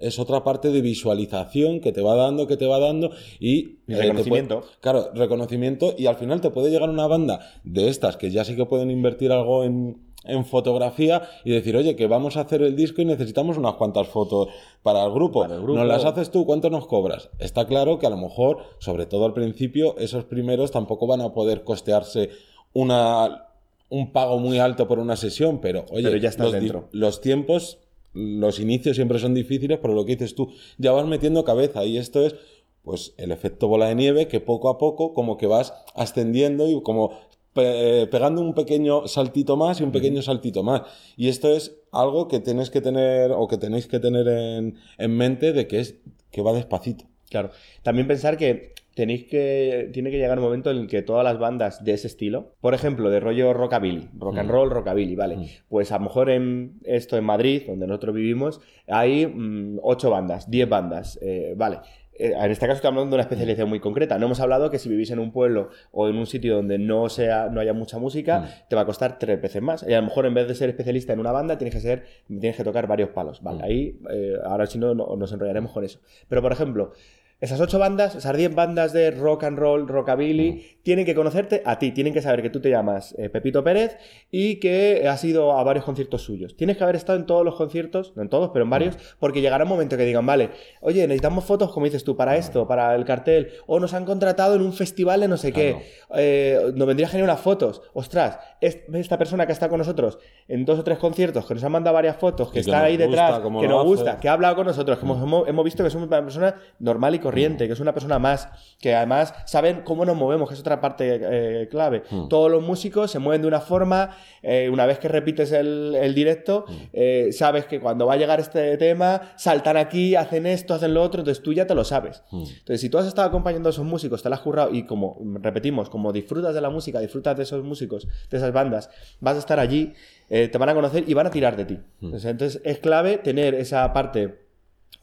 es 0.00 0.18
otra 0.18 0.42
parte 0.42 0.70
de 0.70 0.80
visualización 0.80 1.80
que 1.80 1.92
te 1.92 2.00
va 2.02 2.14
dando, 2.16 2.46
que 2.46 2.56
te 2.56 2.66
va 2.66 2.78
dando 2.78 3.10
y... 3.38 3.78
Y 3.86 3.94
eh, 3.94 3.96
reconocimiento. 4.02 4.60
puede- 4.60 4.72
claro, 4.80 5.10
reconocimiento 5.14 5.94
y 5.96 6.06
al 6.06 6.16
final 6.16 6.40
te 6.40 6.50
puede 6.50 6.70
llegar 6.70 6.88
una 6.90 7.06
banda 7.06 7.40
de 7.64 7.88
estas 7.88 8.16
que 8.16 8.30
ya 8.30 8.44
sí 8.44 8.56
que 8.56 8.64
pueden 8.66 8.90
invertir 8.90 9.30
algo 9.32 9.64
en, 9.64 10.00
en 10.24 10.44
fotografía 10.44 11.22
y 11.44 11.50
decir, 11.52 11.76
oye, 11.76 11.96
que 11.96 12.06
vamos 12.06 12.36
a 12.36 12.42
hacer 12.42 12.62
el 12.62 12.76
disco 12.76 13.02
y 13.02 13.04
necesitamos 13.04 13.56
unas 13.58 13.74
cuantas 13.74 14.08
fotos 14.08 14.48
para 14.82 15.04
el 15.04 15.12
grupo. 15.12 15.40
Para 15.42 15.54
el 15.56 15.62
grupo. 15.62 15.78
¿Nos 15.78 15.88
las 15.88 16.04
haces 16.04 16.30
tú? 16.30 16.44
¿Cuánto 16.46 16.70
nos 16.70 16.86
cobras? 16.86 17.30
Está 17.38 17.66
claro 17.66 17.98
que 17.98 18.06
a 18.06 18.10
lo 18.10 18.16
mejor, 18.16 18.58
sobre 18.78 19.06
todo 19.06 19.24
al 19.26 19.34
principio, 19.34 19.96
esos 19.98 20.24
primeros 20.24 20.70
tampoco 20.70 21.06
van 21.06 21.20
a 21.20 21.32
poder 21.32 21.62
costearse 21.64 22.30
una, 22.72 23.48
un 23.88 24.12
pago 24.12 24.38
muy 24.38 24.58
alto 24.58 24.86
por 24.86 24.98
una 24.98 25.16
sesión, 25.16 25.60
pero 25.60 25.84
oye, 25.90 26.04
Pero 26.04 26.16
ya 26.18 26.30
los, 26.38 26.52
dentro. 26.52 26.88
los 26.92 27.20
tiempos, 27.20 27.78
los 28.12 28.58
inicios 28.60 28.96
siempre 28.96 29.18
son 29.18 29.34
difíciles, 29.34 29.78
pero 29.80 29.94
lo 29.94 30.04
que 30.04 30.16
dices 30.16 30.34
tú, 30.34 30.50
ya 30.78 30.92
vas 30.92 31.06
metiendo 31.06 31.44
cabeza 31.44 31.84
y 31.84 31.96
esto 31.98 32.24
es 32.26 32.34
pues 32.82 33.12
el 33.18 33.30
efecto 33.30 33.68
bola 33.68 33.88
de 33.88 33.94
nieve 33.94 34.26
que 34.26 34.40
poco 34.40 34.68
a 34.68 34.78
poco 34.78 35.12
como 35.12 35.36
que 35.36 35.46
vas 35.46 35.74
ascendiendo 35.94 36.68
y 36.68 36.80
como 36.82 37.12
pe- 37.52 38.06
pegando 38.10 38.40
un 38.40 38.54
pequeño 38.54 39.06
saltito 39.06 39.56
más 39.56 39.80
y 39.80 39.84
un 39.84 39.92
pequeño 39.92 40.22
saltito 40.22 40.62
más. 40.62 40.82
Y 41.16 41.28
esto 41.28 41.54
es 41.54 41.76
algo 41.92 42.26
que 42.26 42.40
tienes 42.40 42.70
que 42.70 42.80
tener 42.80 43.32
o 43.32 43.48
que 43.48 43.58
tenéis 43.58 43.86
que 43.86 44.00
tener 44.00 44.26
en, 44.28 44.76
en 44.98 45.16
mente 45.16 45.52
de 45.52 45.66
que 45.66 45.80
es 45.80 45.96
que 46.30 46.42
va 46.42 46.52
despacito. 46.52 47.04
Claro. 47.28 47.50
También 47.82 48.08
pensar 48.08 48.36
que 48.36 48.72
tenéis 48.94 49.24
que. 49.26 49.90
Tiene 49.92 50.10
que 50.10 50.18
llegar 50.18 50.38
un 50.38 50.44
momento 50.44 50.70
en 50.70 50.78
el 50.78 50.86
que 50.86 51.02
todas 51.02 51.24
las 51.24 51.38
bandas 51.38 51.84
de 51.84 51.92
ese 51.92 52.06
estilo, 52.06 52.54
por 52.60 52.74
ejemplo, 52.74 53.10
de 53.10 53.20
rollo 53.20 53.52
rockabilly, 53.52 54.08
rock 54.18 54.38
and 54.38 54.48
Mm. 54.48 54.52
roll, 54.52 54.70
rockabilly, 54.70 55.16
¿vale? 55.16 55.36
Mm. 55.36 55.44
Pues 55.68 55.92
a 55.92 55.98
lo 55.98 56.04
mejor 56.04 56.30
en 56.30 56.80
esto 56.84 57.16
en 57.16 57.24
Madrid, 57.24 57.62
donde 57.66 57.86
nosotros 57.86 58.14
vivimos, 58.14 58.60
hay 58.88 59.26
mm, 59.26 59.78
ocho 59.82 60.10
bandas, 60.10 60.50
diez 60.50 60.68
bandas, 60.68 61.18
eh, 61.22 61.54
¿vale? 61.56 61.78
Eh, 62.18 62.34
En 62.38 62.50
este 62.50 62.66
caso 62.66 62.76
estamos 62.76 62.98
hablando 62.98 63.16
de 63.16 63.20
una 63.20 63.22
especialización 63.22 63.68
muy 63.70 63.80
concreta. 63.80 64.18
No 64.18 64.26
hemos 64.26 64.40
hablado 64.40 64.70
que 64.70 64.78
si 64.78 64.90
vivís 64.90 65.10
en 65.10 65.18
un 65.20 65.32
pueblo 65.32 65.70
o 65.90 66.06
en 66.06 66.16
un 66.16 66.26
sitio 66.26 66.56
donde 66.56 66.78
no 66.78 67.08
sea, 67.08 67.48
no 67.48 67.60
haya 67.60 67.72
mucha 67.72 67.98
música, 67.98 68.40
Mm. 68.40 68.68
te 68.68 68.76
va 68.76 68.82
a 68.82 68.84
costar 68.84 69.18
tres 69.18 69.40
veces 69.40 69.62
más. 69.62 69.86
Y 69.88 69.94
a 69.94 70.00
lo 70.00 70.06
mejor 70.08 70.26
en 70.26 70.34
vez 70.34 70.46
de 70.46 70.54
ser 70.54 70.68
especialista 70.68 71.14
en 71.14 71.20
una 71.20 71.32
banda, 71.32 71.56
tienes 71.56 71.74
que 71.74 71.80
ser, 71.80 72.04
tienes 72.28 72.56
que 72.56 72.64
tocar 72.64 72.86
varios 72.86 73.08
palos. 73.10 73.42
Vale, 73.42 73.60
Mm. 73.60 73.64
ahí, 73.64 73.98
eh, 74.10 74.34
ahora 74.44 74.66
si 74.66 74.78
no, 74.78 74.94
no- 74.94 75.16
nos 75.16 75.32
enrollaremos 75.32 75.72
con 75.72 75.82
eso. 75.82 75.98
Pero 76.28 76.42
por 76.42 76.52
ejemplo, 76.52 76.92
Esas 77.40 77.58
ocho 77.58 77.78
bandas, 77.78 78.14
esas 78.14 78.36
diez 78.36 78.54
bandas 78.54 78.92
de 78.92 79.10
rock 79.12 79.44
and 79.44 79.58
roll, 79.58 79.88
rockabilly, 79.88 80.78
tienen 80.82 81.06
que 81.06 81.14
conocerte 81.14 81.62
a 81.64 81.78
ti, 81.78 81.90
tienen 81.90 82.12
que 82.12 82.20
saber 82.20 82.42
que 82.42 82.50
tú 82.50 82.60
te 82.60 82.68
llamas 82.68 83.14
eh, 83.16 83.30
Pepito 83.30 83.64
Pérez 83.64 83.96
y 84.30 84.56
que 84.56 85.08
has 85.08 85.24
ido 85.24 85.56
a 85.56 85.62
varios 85.62 85.86
conciertos 85.86 86.20
suyos. 86.22 86.54
Tienes 86.54 86.76
que 86.76 86.84
haber 86.84 86.96
estado 86.96 87.18
en 87.18 87.24
todos 87.24 87.42
los 87.42 87.54
conciertos, 87.54 88.12
no 88.14 88.20
en 88.20 88.28
todos, 88.28 88.50
pero 88.52 88.66
en 88.66 88.70
varios, 88.70 88.98
porque 89.18 89.40
llegará 89.40 89.64
un 89.64 89.70
momento 89.70 89.96
que 89.96 90.04
digan, 90.04 90.26
vale, 90.26 90.50
oye, 90.82 91.06
necesitamos 91.06 91.44
fotos, 91.46 91.72
como 91.72 91.86
dices 91.86 92.04
tú, 92.04 92.14
para 92.14 92.36
esto, 92.36 92.68
para 92.68 92.94
el 92.94 93.06
cartel, 93.06 93.48
o 93.66 93.80
nos 93.80 93.94
han 93.94 94.04
contratado 94.04 94.54
en 94.54 94.60
un 94.60 94.74
festival 94.74 95.20
de 95.20 95.28
no 95.28 95.38
sé 95.38 95.50
qué, 95.50 95.76
eh, 96.14 96.72
nos 96.74 96.86
vendría 96.86 97.08
genial 97.08 97.30
unas 97.30 97.40
fotos. 97.40 97.80
Ostras, 97.94 98.38
esta 98.60 99.16
persona 99.16 99.46
que 99.46 99.52
está 99.52 99.70
con 99.70 99.78
nosotros 99.78 100.18
en 100.46 100.66
dos 100.66 100.78
o 100.78 100.84
tres 100.84 100.98
conciertos, 100.98 101.46
que 101.46 101.54
nos 101.54 101.64
ha 101.64 101.70
mandado 101.70 101.94
varias 101.94 102.16
fotos, 102.16 102.52
que 102.52 102.60
está 102.60 102.82
ahí 102.82 102.98
detrás, 102.98 103.40
que 103.40 103.68
nos 103.68 103.84
gusta, 103.86 104.18
que 104.18 104.28
ha 104.28 104.34
hablado 104.34 104.56
con 104.56 104.66
nosotros, 104.66 104.98
que 104.98 105.06
hemos, 105.06 105.48
hemos 105.48 105.64
visto 105.64 105.82
que 105.82 105.88
es 105.88 105.94
una 105.94 106.06
persona 106.06 106.54
normal 106.78 107.14
y 107.14 107.18
corriente 107.18 107.29
corriente, 107.30 107.66
que 107.66 107.72
es 107.72 107.80
una 107.80 107.92
persona 107.92 108.18
más, 108.18 108.48
que 108.80 108.94
además 108.94 109.32
saben 109.46 109.82
cómo 109.84 110.04
nos 110.04 110.16
movemos, 110.16 110.48
que 110.48 110.54
es 110.54 110.60
otra 110.60 110.80
parte 110.80 111.20
eh, 111.22 111.68
clave. 111.68 112.02
Hmm. 112.10 112.28
Todos 112.28 112.50
los 112.50 112.62
músicos 112.62 113.10
se 113.10 113.18
mueven 113.18 113.42
de 113.42 113.48
una 113.48 113.60
forma, 113.60 114.16
eh, 114.42 114.68
una 114.70 114.84
vez 114.86 114.98
que 114.98 115.08
repites 115.08 115.52
el, 115.52 116.12
directo, 116.14 116.64
hmm. 116.66 116.72
eh, 116.92 117.28
sabes 117.32 117.66
que 117.66 117.80
cuando 117.80 118.06
va 118.06 118.14
a 118.14 118.16
llegar 118.16 118.40
este 118.40 118.76
tema, 118.78 119.32
saltan 119.36 119.76
aquí, 119.76 120.16
hacen 120.16 120.46
esto, 120.46 120.74
hacen 120.74 120.92
lo 120.92 121.02
otro, 121.02 121.20
entonces 121.20 121.42
tú 121.42 121.52
ya 121.52 121.66
te 121.66 121.74
lo 121.74 121.84
sabes. 121.84 122.22
Hmm. 122.30 122.42
Entonces, 122.42 122.80
si 122.80 122.88
tú 122.88 122.98
has 122.98 123.06
estado 123.06 123.28
acompañando 123.28 123.68
a 123.68 123.70
esos 123.70 123.84
músicos, 123.84 124.22
te 124.22 124.28
lo 124.28 124.34
has 124.34 124.40
currado 124.40 124.74
y 124.74 124.84
como 124.84 125.18
repetimos, 125.40 125.88
como 125.88 126.12
disfrutas 126.12 126.54
de 126.54 126.60
la 126.60 126.70
música, 126.70 126.98
disfrutas 126.98 127.36
de 127.36 127.44
esos 127.44 127.62
músicos, 127.62 128.08
de 128.28 128.36
esas 128.36 128.52
bandas, 128.52 128.90
vas 129.20 129.36
a 129.36 129.38
estar 129.38 129.60
allí, 129.60 129.94
te 130.28 130.58
van 130.58 130.68
a 130.68 130.74
conocer 130.74 131.04
y 131.06 131.14
van 131.14 131.26
a 131.26 131.30
tirar 131.30 131.56
de 131.56 131.64
ti. 131.64 131.78
entonces 132.00 132.60
es 132.64 132.78
clave 132.78 133.18
tener 133.18 133.54
esa 133.54 133.92
parte 133.92 134.49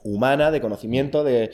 humana, 0.04 0.50
de 0.50 0.60
conocimiento, 0.60 1.24
de, 1.24 1.50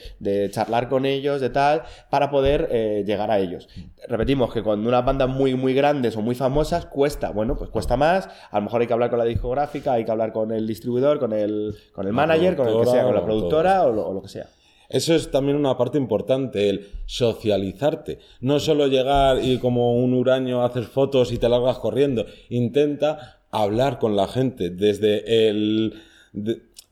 charlar 0.51 0.87
con 0.89 1.05
ellos, 1.05 1.41
de 1.41 1.49
tal, 1.49 1.83
para 2.09 2.29
poder 2.29 2.69
eh, 2.71 3.03
llegar 3.05 3.31
a 3.31 3.39
ellos. 3.39 3.67
Repetimos 4.07 4.53
que 4.53 4.61
cuando 4.61 4.87
unas 4.87 5.03
bandas 5.03 5.29
muy, 5.29 5.55
muy 5.55 5.73
grandes 5.73 6.15
o 6.15 6.21
muy 6.21 6.35
famosas 6.35 6.85
cuesta, 6.85 7.31
bueno, 7.31 7.55
pues 7.55 7.69
cuesta 7.69 7.97
más, 7.97 8.29
a 8.51 8.57
lo 8.57 8.63
mejor 8.63 8.81
hay 8.81 8.87
que 8.87 8.93
hablar 8.93 9.09
con 9.09 9.19
la 9.19 9.25
discográfica, 9.25 9.93
hay 9.93 10.05
que 10.05 10.11
hablar 10.11 10.31
con 10.31 10.51
el 10.51 10.67
distribuidor, 10.67 11.19
con 11.19 11.33
el, 11.33 11.75
con 11.93 12.05
el 12.07 12.13
manager, 12.13 12.55
con 12.55 12.67
el 12.67 12.79
que 12.79 12.85
sea, 12.85 13.03
con 13.03 13.15
la 13.15 13.23
productora 13.23 13.83
o 13.83 14.13
lo, 14.13 14.21
que 14.21 14.29
sea. 14.29 14.47
Eso 14.87 15.15
es 15.15 15.31
también 15.31 15.57
una 15.57 15.75
parte 15.75 15.97
importante, 15.97 16.69
el 16.69 16.87
socializarte. 17.07 18.19
No 18.41 18.59
solo 18.59 18.85
llegar 18.85 19.43
y 19.43 19.57
como 19.57 19.97
un 19.97 20.13
huraño 20.13 20.63
haces 20.63 20.87
fotos 20.87 21.31
y 21.31 21.39
te 21.39 21.49
largas 21.49 21.79
corriendo. 21.79 22.27
Intenta 22.49 23.41
hablar 23.49 23.97
con 23.97 24.15
la 24.15 24.27
gente 24.27 24.69
desde 24.69 25.49
el 25.49 25.95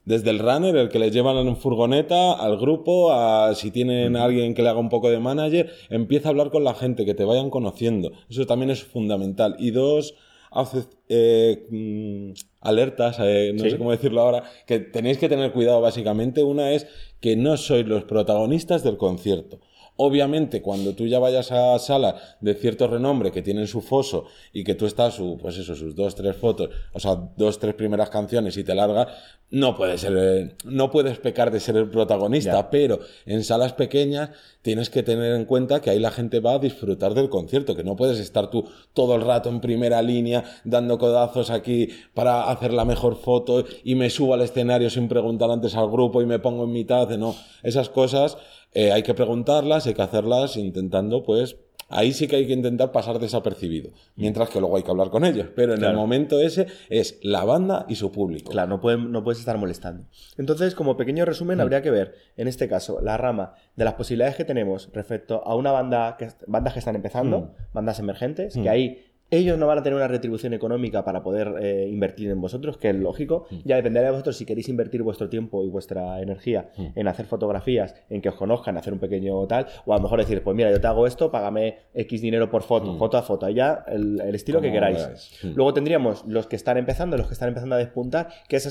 desde 0.04 0.30
el 0.30 0.38
runner, 0.38 0.76
el 0.76 0.88
que 0.88 0.98
les 0.98 1.12
llevan 1.12 1.36
en 1.36 1.56
furgoneta, 1.56 2.32
al 2.32 2.58
grupo, 2.58 3.12
a 3.12 3.54
si 3.54 3.70
tienen 3.70 4.16
a 4.16 4.24
alguien 4.24 4.54
que 4.54 4.62
le 4.62 4.68
haga 4.68 4.78
un 4.78 4.90
poco 4.90 5.10
de 5.10 5.18
manager, 5.18 5.72
empieza 5.88 6.28
a 6.28 6.30
hablar 6.30 6.50
con 6.50 6.64
la 6.64 6.74
gente, 6.74 7.04
que 7.04 7.14
te 7.14 7.24
vayan 7.24 7.50
conociendo. 7.50 8.12
Eso 8.28 8.46
también 8.46 8.70
es 8.70 8.84
fundamental. 8.84 9.56
Y 9.58 9.70
dos, 9.70 10.14
hace, 10.50 10.84
eh, 11.08 11.66
mm, 11.70 12.32
alertas, 12.60 13.16
eh, 13.20 13.52
no 13.54 13.68
sé 13.68 13.78
cómo 13.78 13.90
decirlo 13.90 14.20
ahora, 14.20 14.44
que 14.66 14.78
tenéis 14.78 15.18
que 15.18 15.28
tener 15.28 15.52
cuidado 15.52 15.80
básicamente. 15.80 16.42
Una 16.42 16.72
es 16.72 16.86
que 17.20 17.36
no 17.36 17.56
sois 17.56 17.86
los 17.86 18.04
protagonistas 18.04 18.84
del 18.84 18.96
concierto. 18.96 19.60
Obviamente, 19.96 20.60
cuando 20.60 20.94
tú 20.94 21.06
ya 21.06 21.20
vayas 21.20 21.52
a 21.52 21.78
sala 21.78 22.16
de 22.40 22.54
cierto 22.54 22.88
renombre 22.88 23.30
que 23.30 23.42
tienen 23.42 23.68
su 23.68 23.80
foso 23.80 24.24
y 24.52 24.64
que 24.64 24.74
tú 24.74 24.86
estás, 24.86 25.14
su, 25.14 25.38
pues 25.40 25.56
eso, 25.56 25.76
sus 25.76 25.94
dos, 25.94 26.16
tres 26.16 26.36
fotos, 26.36 26.70
o 26.92 26.98
sea, 26.98 27.14
dos, 27.36 27.60
tres 27.60 27.74
primeras 27.74 28.10
canciones 28.10 28.56
y 28.56 28.64
te 28.64 28.74
largas, 28.74 29.06
no 29.50 29.76
puedes 29.76 30.00
ser, 30.00 30.16
eh, 30.16 30.56
no 30.64 30.90
puedes 30.90 31.18
pecar 31.18 31.52
de 31.52 31.60
ser 31.60 31.76
el 31.76 31.88
protagonista, 31.88 32.70
pero 32.70 32.98
en 33.24 33.44
salas 33.44 33.72
pequeñas 33.72 34.30
tienes 34.62 34.90
que 34.90 35.04
tener 35.04 35.32
en 35.32 35.44
cuenta 35.44 35.80
que 35.80 35.90
ahí 35.90 36.00
la 36.00 36.10
gente 36.10 36.40
va 36.40 36.54
a 36.54 36.58
disfrutar 36.58 37.14
del 37.14 37.28
concierto, 37.28 37.76
que 37.76 37.84
no 37.84 37.94
puedes 37.94 38.18
estar 38.18 38.50
tú 38.50 38.68
todo 38.94 39.14
el 39.14 39.20
rato 39.22 39.48
en 39.48 39.60
primera 39.60 40.02
línea 40.02 40.42
dando 40.64 40.98
codazos 40.98 41.50
aquí 41.50 41.90
para 42.14 42.50
hacer 42.50 42.72
la 42.72 42.84
mejor 42.84 43.14
foto 43.14 43.64
y 43.84 43.94
me 43.94 44.10
subo 44.10 44.34
al 44.34 44.40
escenario 44.40 44.90
sin 44.90 45.06
preguntar 45.06 45.48
antes 45.52 45.76
al 45.76 45.88
grupo 45.88 46.20
y 46.20 46.26
me 46.26 46.40
pongo 46.40 46.64
en 46.64 46.72
mitad, 46.72 47.06
de 47.06 47.16
no, 47.16 47.36
esas 47.62 47.88
cosas 47.88 48.36
eh, 48.74 48.92
hay 48.92 49.02
que 49.02 49.14
preguntarlas, 49.14 49.86
hay 49.86 49.94
que 49.94 50.02
hacerlas 50.02 50.56
intentando, 50.56 51.22
pues, 51.22 51.56
ahí 51.88 52.12
sí 52.12 52.26
que 52.26 52.36
hay 52.36 52.46
que 52.46 52.52
intentar 52.52 52.92
pasar 52.92 53.18
desapercibido, 53.18 53.90
mientras 54.16 54.50
que 54.50 54.60
luego 54.60 54.76
hay 54.76 54.82
que 54.82 54.90
hablar 54.90 55.10
con 55.10 55.24
ellos. 55.24 55.48
Pero 55.54 55.74
en 55.74 55.84
el 55.84 55.94
momento 55.94 56.40
ese 56.40 56.66
es 56.88 57.18
la 57.22 57.44
banda 57.44 57.86
y 57.88 57.94
su 57.94 58.10
público. 58.10 58.50
Claro, 58.50 58.68
no, 58.68 58.80
pueden, 58.80 59.12
no 59.12 59.22
puedes 59.22 59.38
estar 59.38 59.56
molestando. 59.58 60.04
Entonces, 60.36 60.74
como 60.74 60.96
pequeño 60.96 61.24
resumen, 61.24 61.58
mm. 61.58 61.60
habría 61.60 61.82
que 61.82 61.90
ver, 61.90 62.14
en 62.36 62.48
este 62.48 62.68
caso, 62.68 63.00
la 63.00 63.16
rama 63.16 63.54
de 63.76 63.84
las 63.84 63.94
posibilidades 63.94 64.36
que 64.36 64.44
tenemos 64.44 64.90
respecto 64.92 65.42
a 65.44 65.54
una 65.54 65.72
banda, 65.72 66.16
que, 66.18 66.28
bandas 66.46 66.72
que 66.72 66.80
están 66.80 66.96
empezando, 66.96 67.40
mm. 67.40 67.50
bandas 67.72 67.98
emergentes, 67.98 68.54
que 68.54 68.60
mm. 68.60 68.68
ahí 68.68 69.13
ellos 69.30 69.58
no 69.58 69.66
van 69.66 69.78
a 69.78 69.82
tener 69.82 69.96
una 69.96 70.08
retribución 70.08 70.54
económica 70.54 71.04
para 71.04 71.22
poder 71.22 71.54
eh, 71.60 71.88
invertir 71.90 72.30
en 72.30 72.40
vosotros, 72.40 72.76
que 72.76 72.90
es 72.90 72.96
lógico. 72.96 73.46
Mm. 73.50 73.56
Ya 73.64 73.76
dependerá 73.76 74.06
de 74.06 74.12
vosotros 74.12 74.36
si 74.36 74.44
queréis 74.44 74.68
invertir 74.68 75.02
vuestro 75.02 75.28
tiempo 75.28 75.64
y 75.64 75.68
vuestra 75.68 76.20
energía 76.20 76.70
mm. 76.76 76.86
en 76.94 77.08
hacer 77.08 77.26
fotografías, 77.26 77.94
en 78.10 78.20
que 78.20 78.28
os 78.28 78.34
conozcan, 78.34 78.76
hacer 78.76 78.92
un 78.92 78.98
pequeño 78.98 79.46
tal, 79.46 79.66
o 79.86 79.92
a 79.92 79.96
lo 79.96 80.02
mejor 80.02 80.20
decir, 80.20 80.42
pues 80.42 80.56
mira, 80.56 80.70
yo 80.70 80.80
te 80.80 80.86
hago 80.86 81.06
esto, 81.06 81.30
págame 81.30 81.78
X 81.94 82.20
dinero 82.20 82.50
por 82.50 82.62
foto, 82.62 82.92
mm. 82.92 82.98
foto 82.98 83.16
a 83.16 83.22
foto, 83.22 83.48
ya 83.48 83.84
el, 83.88 84.34
estilo 84.34 84.60
que 84.60 84.70
queráis. 84.70 85.40
Luego 85.42 85.72
tendríamos 85.72 86.24
los 86.26 86.46
que 86.46 86.56
están 86.56 86.76
empezando, 86.76 87.16
los 87.16 87.26
que 87.26 87.34
están 87.34 87.48
empezando 87.48 87.76
a 87.76 87.78
despuntar, 87.78 88.28
que 88.48 88.56
esa 88.56 88.70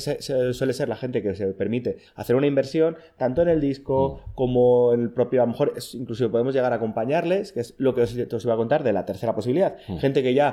suele 0.54 0.74
ser 0.74 0.90
la 0.90 0.96
gente 0.96 1.22
que 1.22 1.36
se 1.36 1.48
permite 1.48 1.98
hacer 2.16 2.36
una 2.36 2.48
inversión, 2.48 2.98
tanto 3.18 3.42
en 3.42 3.50
el 3.50 3.62
disco 3.62 4.22
como 4.36 4.94
en 4.94 5.02
el 5.02 5.10
propio, 5.10 5.42
a 5.42 5.46
lo 5.46 5.52
mejor 5.52 5.74
inclusive 5.94 6.30
podemos 6.30 6.54
llegar 6.54 6.74
a 6.74 6.78
acompañarles, 6.78 7.52
que 7.54 7.62
es 7.62 7.76
lo 7.78 7.96
que 7.96 8.02
os, 8.02 8.16
os 8.16 8.46
iba 8.46 8.54
a 8.54 8.58
contar 8.58 8.84
de 8.84 8.94
la 8.94 9.06
tercera 9.06 9.34
posibilidad. 9.36 9.78
Gente 10.00 10.22
que 10.22 10.34
ya 10.34 10.53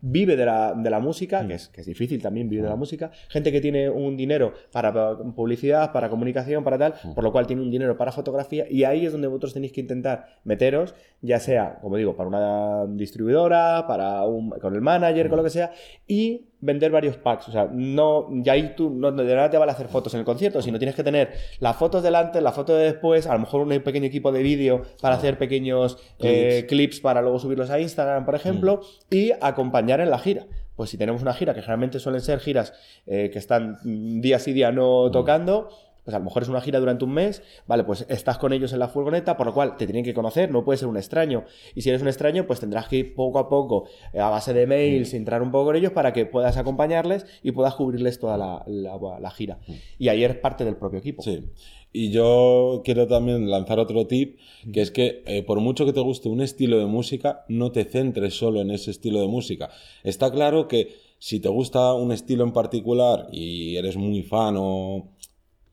vive 0.00 0.36
de 0.36 0.44
la, 0.44 0.74
de 0.74 0.90
la 0.90 1.00
música, 1.00 1.42
mm. 1.42 1.48
que, 1.48 1.54
es, 1.54 1.68
que, 1.68 1.80
es, 1.80 1.86
difícil 1.86 2.20
también 2.20 2.48
vivir 2.48 2.62
de 2.62 2.68
la 2.68 2.76
mm. 2.76 2.78
música, 2.78 3.10
gente 3.28 3.50
que 3.50 3.60
tiene 3.60 3.88
un 3.88 4.16
dinero 4.16 4.52
para 4.72 5.16
publicidad, 5.34 5.92
para 5.92 6.10
comunicación, 6.10 6.62
para 6.64 6.78
tal, 6.78 6.94
mm. 7.02 7.14
por 7.14 7.24
lo 7.24 7.32
cual 7.32 7.46
tiene 7.46 7.62
un 7.62 7.70
dinero 7.70 7.96
para 7.96 8.12
fotografía, 8.12 8.66
y 8.68 8.84
ahí 8.84 9.06
es 9.06 9.12
donde 9.12 9.28
vosotros 9.28 9.54
tenéis 9.54 9.72
que 9.72 9.80
intentar 9.80 10.26
meteros, 10.44 10.94
ya 11.22 11.40
sea, 11.40 11.78
como 11.80 11.96
digo, 11.96 12.14
para 12.14 12.28
una 12.28 12.86
distribuidora, 12.94 13.86
para 13.86 14.22
un, 14.24 14.50
con 14.50 14.74
el 14.74 14.80
manager, 14.80 15.28
con 15.28 15.38
lo 15.38 15.44
que 15.44 15.50
sea, 15.50 15.72
y 16.06 16.46
vender 16.60 16.90
varios 16.90 17.16
packs. 17.16 17.48
O 17.48 17.52
sea, 17.52 17.68
no, 17.72 18.28
ya 18.42 18.54
ahí 18.54 18.74
tú 18.76 18.90
no 18.90 19.12
de 19.12 19.34
nada 19.34 19.50
te 19.50 19.58
vale 19.58 19.72
hacer 19.72 19.88
fotos 19.88 20.14
en 20.14 20.20
el 20.20 20.26
concierto, 20.26 20.62
sino 20.62 20.78
tienes 20.78 20.94
que 20.94 21.04
tener 21.04 21.32
las 21.60 21.76
fotos 21.76 22.02
delante, 22.02 22.40
la 22.40 22.52
foto 22.52 22.74
de 22.74 22.84
después, 22.84 23.26
a 23.26 23.34
lo 23.34 23.40
mejor 23.40 23.62
un 23.62 23.68
pequeño 23.80 24.06
equipo 24.06 24.32
de 24.32 24.42
vídeo 24.42 24.82
para 25.00 25.16
hacer 25.16 25.38
pequeños 25.38 25.98
eh, 26.18 26.64
clips. 26.68 27.00
para 27.00 27.22
luego 27.22 27.38
subirlos 27.38 27.70
a 27.70 27.78
Instagram, 27.78 28.24
por 28.24 28.34
ejemplo, 28.34 28.80
y 29.10 29.32
acompañar 29.40 29.85
en 29.94 30.10
la 30.10 30.18
gira. 30.18 30.46
Pues 30.74 30.90
si 30.90 30.98
tenemos 30.98 31.22
una 31.22 31.32
gira, 31.32 31.54
que 31.54 31.60
generalmente 31.60 31.98
suelen 31.98 32.20
ser 32.20 32.38
giras 32.38 32.74
eh, 33.06 33.30
que 33.32 33.38
están 33.38 33.78
día 34.20 34.38
sí 34.38 34.52
día 34.52 34.72
no 34.72 35.08
mm. 35.08 35.12
tocando, 35.12 35.70
pues 36.06 36.14
a 36.14 36.20
lo 36.20 36.24
mejor 36.24 36.44
es 36.44 36.48
una 36.48 36.60
gira 36.60 36.78
durante 36.78 37.04
un 37.04 37.10
mes, 37.10 37.42
vale, 37.66 37.82
pues 37.82 38.06
estás 38.08 38.38
con 38.38 38.52
ellos 38.52 38.72
en 38.72 38.78
la 38.78 38.86
furgoneta, 38.86 39.36
por 39.36 39.48
lo 39.48 39.52
cual 39.52 39.76
te 39.76 39.86
tienen 39.86 40.04
que 40.04 40.14
conocer, 40.14 40.52
no 40.52 40.64
puedes 40.64 40.78
ser 40.78 40.88
un 40.88 40.96
extraño. 40.96 41.42
Y 41.74 41.82
si 41.82 41.88
eres 41.88 42.00
un 42.00 42.06
extraño, 42.06 42.46
pues 42.46 42.60
tendrás 42.60 42.86
que 42.86 42.98
ir 42.98 43.14
poco 43.16 43.40
a 43.40 43.48
poco, 43.48 43.88
eh, 44.12 44.20
a 44.20 44.28
base 44.28 44.54
de 44.54 44.68
mails, 44.68 45.12
mm. 45.12 45.16
entrar 45.16 45.42
un 45.42 45.50
poco 45.50 45.64
con 45.64 45.76
ellos 45.76 45.90
para 45.90 46.12
que 46.12 46.24
puedas 46.24 46.56
acompañarles 46.58 47.26
y 47.42 47.50
puedas 47.50 47.74
cubrirles 47.74 48.20
toda 48.20 48.38
la, 48.38 49.30
gira. 49.32 49.58
Mm. 49.66 49.72
Y 49.98 50.08
ahí 50.08 50.22
eres 50.22 50.36
parte 50.36 50.64
del 50.64 50.76
propio 50.76 51.00
equipo. 51.00 51.24
Sí. 51.24 51.44
Y 51.92 52.10
yo 52.10 52.82
quiero 52.84 53.08
también 53.08 53.50
lanzar 53.50 53.80
otro 53.80 54.06
tip, 54.06 54.38
que 54.72 54.82
es 54.82 54.92
que 54.92 55.24
eh, 55.26 55.42
por 55.42 55.58
mucho 55.58 55.86
que 55.86 55.92
te 55.92 56.00
guste 56.00 56.28
un 56.28 56.40
estilo 56.40 56.78
de 56.78 56.86
música, 56.86 57.44
no 57.48 57.72
te 57.72 57.84
centres 57.84 58.34
solo 58.34 58.60
en 58.60 58.70
ese 58.70 58.92
estilo 58.92 59.20
de 59.20 59.26
música. 59.26 59.70
Está 60.04 60.30
claro 60.30 60.68
que 60.68 61.04
si 61.18 61.40
te 61.40 61.48
gusta 61.48 61.94
un 61.94 62.12
estilo 62.12 62.44
en 62.44 62.52
particular 62.52 63.28
y 63.32 63.76
eres 63.76 63.96
muy 63.96 64.22
fan 64.22 64.56
o 64.58 65.15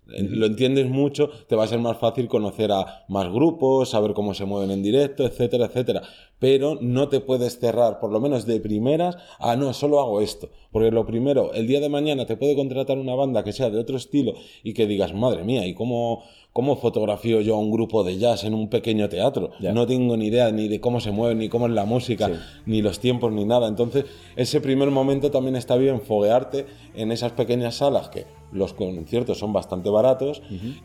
lo 0.06 0.46
entiendes 0.46 0.90
mucho, 0.90 1.30
te 1.48 1.56
va 1.56 1.64
a 1.64 1.68
ser 1.68 1.80
más 1.80 1.98
fácil 1.98 2.28
conocer 2.28 2.72
a 2.72 3.06
más 3.08 3.32
grupos, 3.32 3.90
saber 3.90 4.14
cómo 4.14 4.34
se 4.34 4.46
mueven 4.46 4.72
en 4.72 4.84
directo, 4.84 5.26
etcétera, 5.26 5.66
etcétera. 5.66 6.02
Pero 6.40 6.78
no 6.82 7.08
te 7.08 7.20
puedes 7.20 7.60
cerrar, 7.60 8.00
por 8.00 8.12
lo 8.12 8.20
menos 8.20 8.46
de 8.46 8.60
primeras, 8.60 9.18
a 9.40 9.56
no, 9.56 9.74
solo 9.74 10.00
hago 10.00 10.22
esto. 10.22 10.50
Porque 10.72 10.92
lo 10.92 11.06
primero, 11.06 11.54
el 11.54 11.68
día 11.68 11.80
de 11.80 11.90
mañana 11.90 12.26
te 12.26 12.38
puede 12.38 12.56
contratar 12.56 12.98
una 12.98 13.16
banda 13.16 13.44
que 13.44 13.54
sea 13.54 13.70
de 13.70 13.80
otro 13.80 13.98
estilo 13.98 14.34
y 14.64 14.74
que 14.74 14.88
digas, 14.88 15.14
madre 15.14 15.44
mía, 15.44 15.66
¿y 15.66 15.74
cómo, 15.74 16.24
cómo 16.54 16.76
fotografío 16.76 17.42
yo 17.42 17.56
a 17.56 17.58
un 17.58 17.72
grupo 17.72 18.04
de 18.04 18.20
jazz 18.20 18.44
en 18.44 18.54
un 18.54 18.70
pequeño 18.70 19.10
teatro? 19.10 19.50
No 19.60 19.88
tengo 19.88 20.16
ni 20.16 20.28
idea 20.28 20.52
ni 20.52 20.68
de 20.68 20.80
cómo 20.80 21.02
se 21.02 21.12
mueven, 21.12 21.40
ni 21.40 21.50
cómo 21.50 21.66
es 21.66 21.74
la 21.74 21.86
música, 21.86 22.30
ni 22.68 22.82
los 22.84 23.00
tiempos, 23.00 23.34
ni 23.34 23.44
nada. 23.44 23.68
Entonces, 23.68 24.06
ese 24.36 24.62
primer 24.62 24.92
momento 24.92 25.32
también 25.32 25.56
está 25.56 25.76
bien 25.76 26.00
foguearte 26.00 26.68
en 26.94 27.12
esas 27.12 27.32
pequeñas 27.32 27.76
salas 27.76 28.10
que 28.10 28.26
los 28.52 28.74
conciertos 28.74 29.40
son 29.40 29.52
bastante 29.52 29.90
baratos 29.90 30.44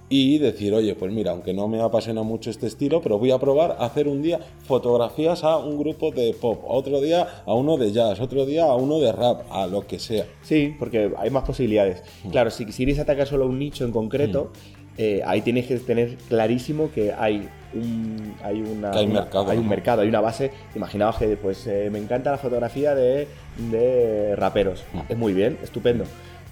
y 0.08 0.38
decir, 0.38 0.72
oye, 0.72 0.94
pues 0.94 1.12
mira, 1.12 1.32
aunque 1.32 1.52
no 1.52 1.68
me 1.68 1.82
apasiona 1.82 2.22
mucho 2.22 2.48
este 2.48 2.66
estilo, 2.66 3.02
pero 3.02 3.18
voy 3.18 3.30
a 3.30 3.38
probar 3.38 3.76
a 3.78 3.84
hacer 3.84 4.08
un 4.08 4.22
día 4.22 4.40
fotografías 4.62 5.44
a 5.44 5.58
un 5.58 5.78
grupo 5.78 6.10
de 6.10 6.32
pop, 6.32 6.64
otro 6.66 7.02
día 7.02 7.42
a 7.44 7.52
uno 7.52 7.76
de 7.76 7.92
jazz, 7.92 8.20
otro 8.20 8.46
día 8.46 8.64
a 8.64 8.75
uno 8.75 8.98
de 9.00 9.12
rap, 9.12 9.42
a 9.50 9.66
lo 9.66 9.87
que 9.87 9.98
sea. 9.98 10.25
Sí, 10.40 10.75
porque 10.78 11.12
hay 11.18 11.28
más 11.28 11.44
posibilidades. 11.44 12.02
Claro, 12.30 12.50
si 12.50 12.64
quisierais 12.64 12.98
atacar 12.98 13.26
solo 13.26 13.44
un 13.44 13.58
nicho 13.58 13.84
en 13.84 13.92
concreto, 13.92 14.50
eh, 14.98 15.22
ahí 15.24 15.40
tienes 15.42 15.66
que 15.66 15.76
tener 15.78 16.16
clarísimo 16.28 16.90
que 16.92 17.12
hay 17.12 17.48
un, 17.72 18.34
hay, 18.42 18.60
una, 18.60 18.90
hay 18.90 19.06
una- 19.06 19.20
mercado, 19.20 19.50
hay 19.50 19.58
mercado, 19.58 20.02
hay 20.02 20.08
una 20.08 20.20
base. 20.20 20.50
Imaginaos 20.74 21.16
que 21.16 21.36
pues 21.36 21.66
eh, 21.66 21.88
me 21.90 21.98
encanta 21.98 22.30
la 22.32 22.38
fotografía 22.38 22.94
de, 22.94 23.28
de 23.70 24.34
raperos. 24.36 24.84
Mm. 24.92 24.98
Es 25.08 25.16
muy 25.16 25.32
bien, 25.32 25.56
estupendo. 25.62 26.04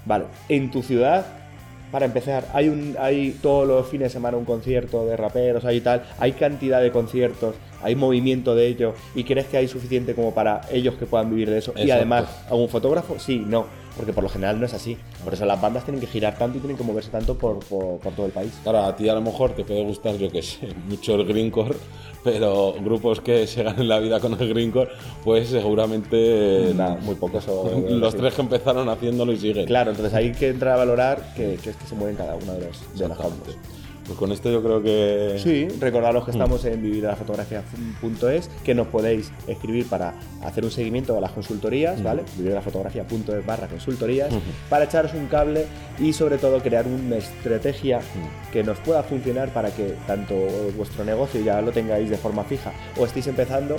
Vale, 0.05 0.27
en 0.49 0.71
tu 0.71 0.83
ciudad, 0.85 1.27
para 1.91 2.07
empezar, 2.07 2.47
hay 2.53 2.69
un, 2.69 2.97
hay 3.01 3.33
todos 3.43 3.67
los 3.67 3.89
fines 3.89 4.07
de 4.07 4.13
semana 4.13 4.37
un 4.37 4.45
concierto 4.45 5.05
de 5.07 5.17
raperos, 5.17 5.65
hay 5.65 5.81
tal, 5.81 6.05
hay 6.21 6.33
cantidad 6.33 6.81
de 6.81 6.93
conciertos, 6.93 7.57
hay 7.83 7.97
movimiento 7.97 8.55
de 8.55 8.67
ellos, 8.69 8.95
y 9.17 9.25
crees 9.25 9.47
que 9.47 9.57
hay 9.57 9.67
suficiente 9.69 10.15
como 10.15 10.33
para 10.35 10.61
ellos 10.71 10.95
que 10.95 11.07
puedan 11.07 11.31
vivir 11.31 11.51
de 11.51 11.59
eso. 11.59 11.73
Y 11.77 11.91
además, 11.91 12.27
¿a 12.49 12.55
un 12.55 12.69
fotógrafo? 12.69 13.19
Sí, 13.19 13.43
no, 13.45 13.67
porque 13.97 14.13
por 14.13 14.23
lo 14.23 14.29
general 14.29 14.61
no 14.61 14.67
es 14.67 14.75
así. 14.75 14.97
Por 15.25 15.33
eso 15.35 15.45
las 15.47 15.61
bandas 15.61 15.85
tienen 15.85 16.01
que 16.01 16.07
girar 16.07 16.37
tanto 16.39 16.59
y 16.59 16.61
tienen 16.61 16.77
que 16.77 16.85
moverse 16.85 17.11
tanto 17.11 17.37
por, 17.37 17.59
por- 17.61 17.99
por 17.99 18.13
todo 18.15 18.27
el 18.27 18.33
país. 18.33 18.53
Claro, 18.63 18.85
a 18.85 18.95
ti 18.97 19.09
a 19.09 19.15
lo 19.15 19.23
mejor 19.23 19.53
te 19.53 19.65
puede 19.65 19.83
gustar, 19.85 20.17
yo 20.17 20.31
que 20.31 20.43
sé, 20.43 20.69
mucho 20.89 21.15
el 21.15 21.25
greencore, 21.27 21.77
pero 22.23 22.75
grupos 22.81 23.21
que 23.21 23.47
se 23.47 23.63
ganen 23.63 23.89
la 23.89 23.99
vida 23.99 24.21
con 24.21 24.33
el 24.41 24.49
greencore, 24.49 24.91
pues 25.25 25.49
seguramente 25.49 26.73
Nada, 26.75 26.97
muy 27.03 27.15
pocos 27.15 27.47
los 27.89 28.15
tres 28.15 28.35
que 28.35 28.43
empezaron 28.43 28.89
haciéndolo 28.89 29.33
y 29.33 29.37
siguen. 29.39 29.67
Claro, 29.67 29.91
entonces 29.93 30.13
hay 30.15 30.33
que 30.33 30.49
entrar 30.49 30.75
a 30.75 30.77
valorar 30.79 31.33
que, 31.35 31.57
que 31.63 31.71
es 31.71 31.77
que 31.77 31.87
se 31.87 31.95
mueven 31.95 32.17
cada 32.17 32.35
uno 32.35 32.53
de 32.55 32.67
los, 32.67 32.99
de 32.99 33.09
los 33.09 33.17
campos. 33.19 33.55
Pues 34.07 34.19
con 34.19 34.31
esto 34.31 34.51
yo 34.51 34.63
creo 34.63 34.83
que... 34.83 35.39
Sí, 35.43 35.69
recordaros 35.81 36.25
que 36.25 36.31
estamos 36.31 36.65
en 36.65 36.81
vivirdelafotografía.es, 36.81 38.49
que 38.65 38.75
nos 38.75 38.87
podéis 38.87 39.33
escribir 39.47 39.87
para 39.87 40.15
hacer 40.43 40.65
un 40.65 40.71
seguimiento 40.71 41.17
a 41.17 41.21
las 41.21 41.33
consultorías, 41.33 42.03
¿vale? 42.03 42.23
Vivirdelafotografía.es 42.37 43.45
barra 43.45 43.67
consultorías, 43.67 44.33
para 44.71 44.85
echaros 44.85 45.13
un 45.15 45.27
cable 45.27 45.67
y 45.99 46.13
sobre 46.13 46.39
todo 46.39 46.61
crear 46.61 46.87
una 46.87 47.17
estrategia 47.17 48.01
que 48.53 48.63
nos 48.63 48.79
pueda 48.79 49.03
funcionar 49.03 49.53
para 49.53 49.71
que 49.71 49.95
tanto 50.07 50.35
vuestro 50.77 51.05
negocio 51.05 51.41
ya 51.41 51.61
lo 51.61 51.73
tengáis 51.73 52.09
de 52.09 52.17
forma 52.17 52.45
fija 52.45 52.73
o 52.99 53.05
estéis 53.05 53.27
empezando, 53.27 53.77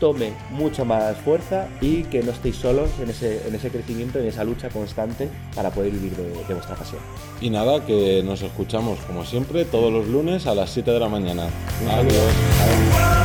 tome 0.00 0.32
mucha 0.50 0.84
más 0.84 1.16
fuerza 1.18 1.68
y 1.80 2.04
que 2.04 2.22
no 2.22 2.32
estéis 2.32 2.56
solos 2.56 2.90
en 3.00 3.10
ese, 3.10 3.46
en 3.46 3.54
ese 3.54 3.70
crecimiento, 3.70 4.18
en 4.18 4.26
esa 4.26 4.44
lucha 4.44 4.68
constante 4.68 5.28
para 5.54 5.70
poder 5.70 5.92
vivir 5.92 6.16
de, 6.16 6.30
de 6.30 6.54
vuestra 6.54 6.74
pasión. 6.74 7.00
Y 7.40 7.50
nada, 7.50 7.84
que 7.84 8.22
nos 8.24 8.42
escuchamos 8.42 8.98
como 9.00 9.24
siempre 9.24 9.64
todos 9.64 9.92
los 9.92 10.06
lunes 10.06 10.46
a 10.46 10.54
las 10.54 10.70
7 10.70 10.90
de 10.90 11.00
la 11.00 11.08
mañana. 11.08 11.48
Adiós. 11.88 12.14
Adiós. 12.62 13.23